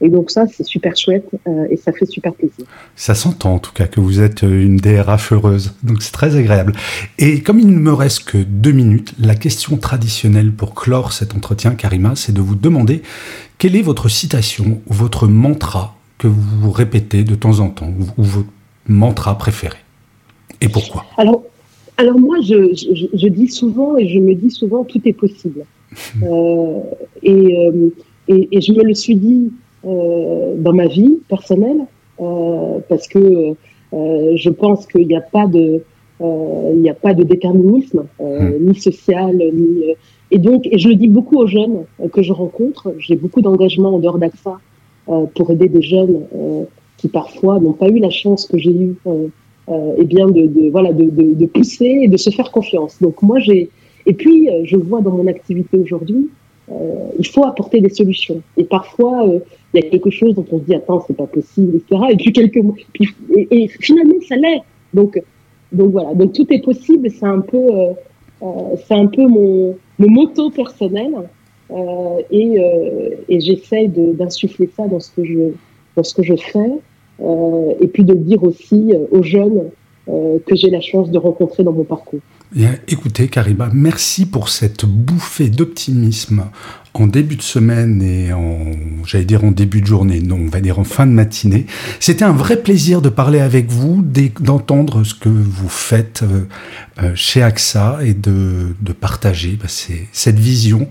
Et 0.00 0.08
donc 0.08 0.30
ça, 0.30 0.46
c'est 0.46 0.64
super 0.64 0.96
chouette 0.96 1.28
euh, 1.46 1.66
et 1.70 1.76
ça 1.76 1.92
fait 1.92 2.06
super 2.06 2.32
plaisir. 2.32 2.64
Ça 2.94 3.14
s'entend 3.14 3.54
en 3.54 3.58
tout 3.58 3.72
cas 3.72 3.86
que 3.86 4.00
vous 4.00 4.20
êtes 4.20 4.42
une 4.42 4.76
DRH 4.76 5.32
heureuse, 5.32 5.74
donc 5.82 6.02
c'est 6.02 6.12
très 6.12 6.36
agréable. 6.36 6.72
Et 7.18 7.42
comme 7.42 7.58
il 7.58 7.68
ne 7.68 7.78
me 7.78 7.92
reste 7.92 8.24
que 8.24 8.38
deux 8.38 8.72
minutes, 8.72 9.14
la 9.18 9.34
question 9.34 9.76
traditionnelle 9.76 10.52
pour 10.52 10.74
clore 10.74 11.12
cet 11.12 11.34
entretien, 11.34 11.74
Karima, 11.74 12.14
c'est 12.14 12.32
de 12.32 12.40
vous 12.40 12.54
demander 12.54 13.02
quelle 13.58 13.74
est 13.74 13.82
votre 13.82 14.08
citation 14.08 14.80
ou 14.86 14.92
votre 14.94 15.26
mantra 15.26 15.96
que 16.18 16.28
vous 16.28 16.70
répétez 16.70 17.24
de 17.24 17.34
temps 17.34 17.60
en 17.60 17.70
temps, 17.70 17.92
ou 18.16 18.22
votre 18.22 18.48
mantra 18.88 19.38
préféré, 19.38 19.76
et 20.60 20.68
pourquoi? 20.68 21.04
Alors, 21.16 21.42
alors 21.96 22.18
moi, 22.18 22.36
je, 22.40 22.74
je, 23.14 23.28
dis 23.28 23.48
souvent 23.48 23.96
et 23.96 24.08
je 24.08 24.18
me 24.18 24.34
dis 24.34 24.50
souvent, 24.50 24.84
tout 24.84 25.00
est 25.04 25.12
possible. 25.12 25.64
euh, 26.22 26.80
et, 27.22 27.32
euh, 27.32 27.88
et, 28.28 28.48
et, 28.52 28.60
je 28.60 28.72
me 28.72 28.84
le 28.84 28.94
suis 28.94 29.16
dit 29.16 29.50
euh, 29.50 29.50
dans 29.84 30.72
ma 30.72 30.86
vie 30.86 31.18
personnelle, 31.28 31.86
euh, 32.20 32.78
parce 32.88 33.06
que 33.06 33.54
euh, 33.94 34.32
je 34.36 34.50
pense 34.50 34.86
qu'il 34.86 35.06
n'y 35.06 35.16
a 35.16 35.20
pas 35.20 35.46
de, 35.46 35.82
il 36.20 36.80
n'y 36.80 36.90
a 36.90 36.94
pas 36.94 37.14
de 37.14 37.22
déterminisme, 37.22 38.06
hmm. 38.18 38.56
ni 38.60 38.74
social, 38.74 39.36
ni 39.36 39.84
et 40.30 40.38
donc, 40.38 40.66
et 40.66 40.78
je 40.78 40.88
le 40.88 40.96
dis 40.96 41.08
beaucoup 41.08 41.36
aux 41.36 41.46
jeunes 41.46 41.84
que 42.12 42.22
je 42.22 42.32
rencontre. 42.32 42.92
J'ai 42.98 43.16
beaucoup 43.16 43.40
d'engagement 43.40 43.94
en 43.94 43.98
dehors 43.98 44.18
d'AXA 44.18 44.58
pour 45.06 45.50
aider 45.50 45.68
des 45.68 45.80
jeunes 45.80 46.24
qui 46.98 47.08
parfois 47.08 47.60
n'ont 47.60 47.72
pas 47.72 47.88
eu 47.88 47.98
la 47.98 48.10
chance 48.10 48.46
que 48.46 48.58
j'ai 48.58 48.72
eue, 48.72 48.96
euh, 49.06 49.94
et 49.96 50.04
bien 50.04 50.26
de, 50.26 50.46
de 50.46 50.70
voilà 50.70 50.92
de, 50.92 51.04
de, 51.04 51.34
de, 51.34 51.46
pousser 51.46 52.00
et 52.02 52.08
de 52.08 52.16
se 52.16 52.30
faire 52.30 52.50
confiance. 52.50 53.00
Donc 53.00 53.22
moi 53.22 53.38
j'ai 53.38 53.70
et 54.06 54.12
puis 54.12 54.48
je 54.64 54.76
vois 54.76 55.00
dans 55.00 55.12
mon 55.12 55.28
activité 55.28 55.78
aujourd'hui 55.78 56.28
euh, 56.28 56.37
il 57.18 57.26
faut 57.26 57.44
apporter 57.44 57.80
des 57.80 57.88
solutions. 57.88 58.42
Et 58.56 58.64
parfois, 58.64 59.26
euh, 59.26 59.40
il 59.74 59.82
y 59.82 59.86
a 59.86 59.90
quelque 59.90 60.10
chose 60.10 60.34
dont 60.34 60.46
on 60.52 60.58
se 60.58 60.64
dit 60.64 60.74
attends, 60.74 61.04
c'est 61.06 61.16
pas 61.16 61.26
possible, 61.26 61.76
etc. 61.76 62.02
Et 62.10 62.16
puis 62.16 62.32
quelques 62.32 62.58
mots, 62.58 62.76
puis, 62.92 63.08
et, 63.50 63.68
finalement 63.68 64.14
ça 64.26 64.36
l'est. 64.36 64.62
Donc, 64.94 65.20
donc 65.72 65.92
voilà, 65.92 66.14
donc 66.14 66.32
tout 66.32 66.46
est 66.52 66.62
possible. 66.62 67.10
C'est 67.10 67.26
un 67.26 67.40
peu, 67.40 67.56
euh, 67.56 67.92
euh 68.42 68.76
c'est 68.86 68.94
un 68.94 69.06
peu 69.06 69.26
mon, 69.26 69.76
mon 69.98 70.10
moto 70.10 70.50
personnel. 70.50 71.12
Euh, 71.70 72.22
et, 72.30 72.56
et 73.28 73.40
j'essaye 73.40 73.88
d'insuffler 73.88 74.70
ça 74.74 74.86
dans 74.86 75.00
ce 75.00 75.10
que 75.10 75.22
je, 75.22 75.52
dans 75.96 76.02
ce 76.02 76.14
que 76.14 76.22
je 76.22 76.34
fais. 76.34 76.70
et 77.80 77.88
puis 77.88 78.04
de 78.04 78.14
le 78.14 78.20
dire 78.20 78.42
aussi 78.42 78.94
aux 79.10 79.22
jeunes 79.22 79.68
que 80.06 80.56
j'ai 80.56 80.70
la 80.70 80.80
chance 80.80 81.10
de 81.10 81.18
rencontrer 81.18 81.64
dans 81.64 81.72
mon 81.72 81.84
parcours. 81.84 82.20
Écoutez, 82.56 83.28
Kariba, 83.28 83.68
merci 83.72 84.24
pour 84.24 84.48
cette 84.48 84.86
bouffée 84.86 85.50
d'optimisme 85.50 86.44
en 86.94 87.06
début 87.06 87.36
de 87.36 87.42
semaine 87.42 88.02
et 88.02 88.32
en, 88.32 88.72
j'allais 89.04 89.26
dire 89.26 89.44
en 89.44 89.50
début 89.50 89.80
de 89.80 89.86
journée, 89.86 90.20
non, 90.20 90.36
on 90.36 90.48
va 90.48 90.60
dire 90.60 90.78
en 90.78 90.84
fin 90.84 91.06
de 91.06 91.12
matinée. 91.12 91.66
C'était 92.00 92.24
un 92.24 92.32
vrai 92.32 92.56
plaisir 92.56 93.02
de 93.02 93.08
parler 93.08 93.40
avec 93.40 93.70
vous, 93.70 94.02
d'entendre 94.40 95.04
ce 95.04 95.14
que 95.14 95.28
vous 95.28 95.68
faites 95.68 96.22
euh, 96.22 96.46
euh, 97.02 97.12
chez 97.14 97.42
AXA 97.42 97.98
et 98.02 98.14
de, 98.14 98.74
de 98.80 98.92
partager 98.92 99.58
bah, 99.60 99.68
cette 100.12 100.38
vision 100.38 100.88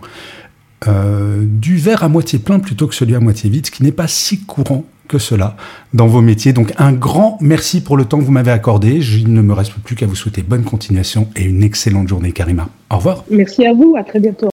euh, 0.87 1.43
du 1.43 1.77
verre 1.77 2.03
à 2.03 2.07
moitié 2.09 2.39
plein 2.39 2.59
plutôt 2.59 2.87
que 2.87 2.95
celui 2.95 3.15
à 3.15 3.19
moitié 3.19 3.49
vide, 3.49 3.65
ce 3.65 3.71
qui 3.71 3.83
n'est 3.83 3.91
pas 3.91 4.07
si 4.07 4.43
courant 4.43 4.85
que 5.07 5.19
cela 5.19 5.55
dans 5.93 6.07
vos 6.07 6.21
métiers. 6.21 6.53
Donc 6.53 6.73
un 6.77 6.93
grand 6.93 7.37
merci 7.41 7.81
pour 7.81 7.97
le 7.97 8.05
temps 8.05 8.19
que 8.19 8.23
vous 8.23 8.31
m'avez 8.31 8.51
accordé. 8.51 8.97
Il 8.97 9.33
ne 9.33 9.41
me 9.41 9.53
reste 9.53 9.73
plus 9.73 9.95
qu'à 9.95 10.05
vous 10.05 10.15
souhaiter 10.15 10.43
bonne 10.43 10.63
continuation 10.63 11.27
et 11.35 11.43
une 11.43 11.63
excellente 11.63 12.07
journée, 12.07 12.31
Karima. 12.31 12.69
Au 12.89 12.97
revoir. 12.97 13.23
Merci 13.29 13.65
à 13.65 13.73
vous. 13.73 13.95
À 13.97 14.03
très 14.03 14.19
bientôt. 14.19 14.49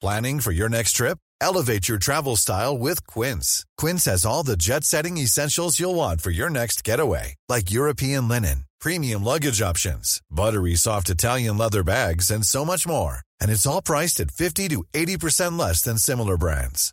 Planning 0.00 0.40
for 0.40 0.52
your 0.52 0.68
next 0.68 0.92
trip? 0.92 1.18
Elevate 1.40 1.88
your 1.88 1.98
travel 1.98 2.36
style 2.36 2.78
with 2.78 3.04
Quince. 3.06 3.64
Quince 3.76 4.04
has 4.04 4.24
all 4.24 4.44
the 4.44 4.56
jet-setting 4.56 5.18
essentials 5.18 5.80
you'll 5.80 5.96
want 5.96 6.20
for 6.20 6.30
your 6.30 6.50
next 6.50 6.84
getaway, 6.84 7.34
like 7.48 7.70
European 7.70 8.28
linen, 8.28 8.64
premium 8.80 9.24
luggage 9.24 9.60
options, 9.60 10.20
buttery 10.30 10.76
soft 10.76 11.10
Italian 11.10 11.58
leather 11.58 11.82
bags, 11.82 12.30
and 12.30 12.44
so 12.44 12.64
much 12.64 12.86
more. 12.86 13.22
And 13.40 13.50
it's 13.50 13.66
all 13.66 13.82
priced 13.82 14.20
at 14.20 14.30
50 14.30 14.68
to 14.68 14.84
80% 14.94 15.58
less 15.58 15.82
than 15.82 15.98
similar 15.98 16.36
brands. 16.36 16.92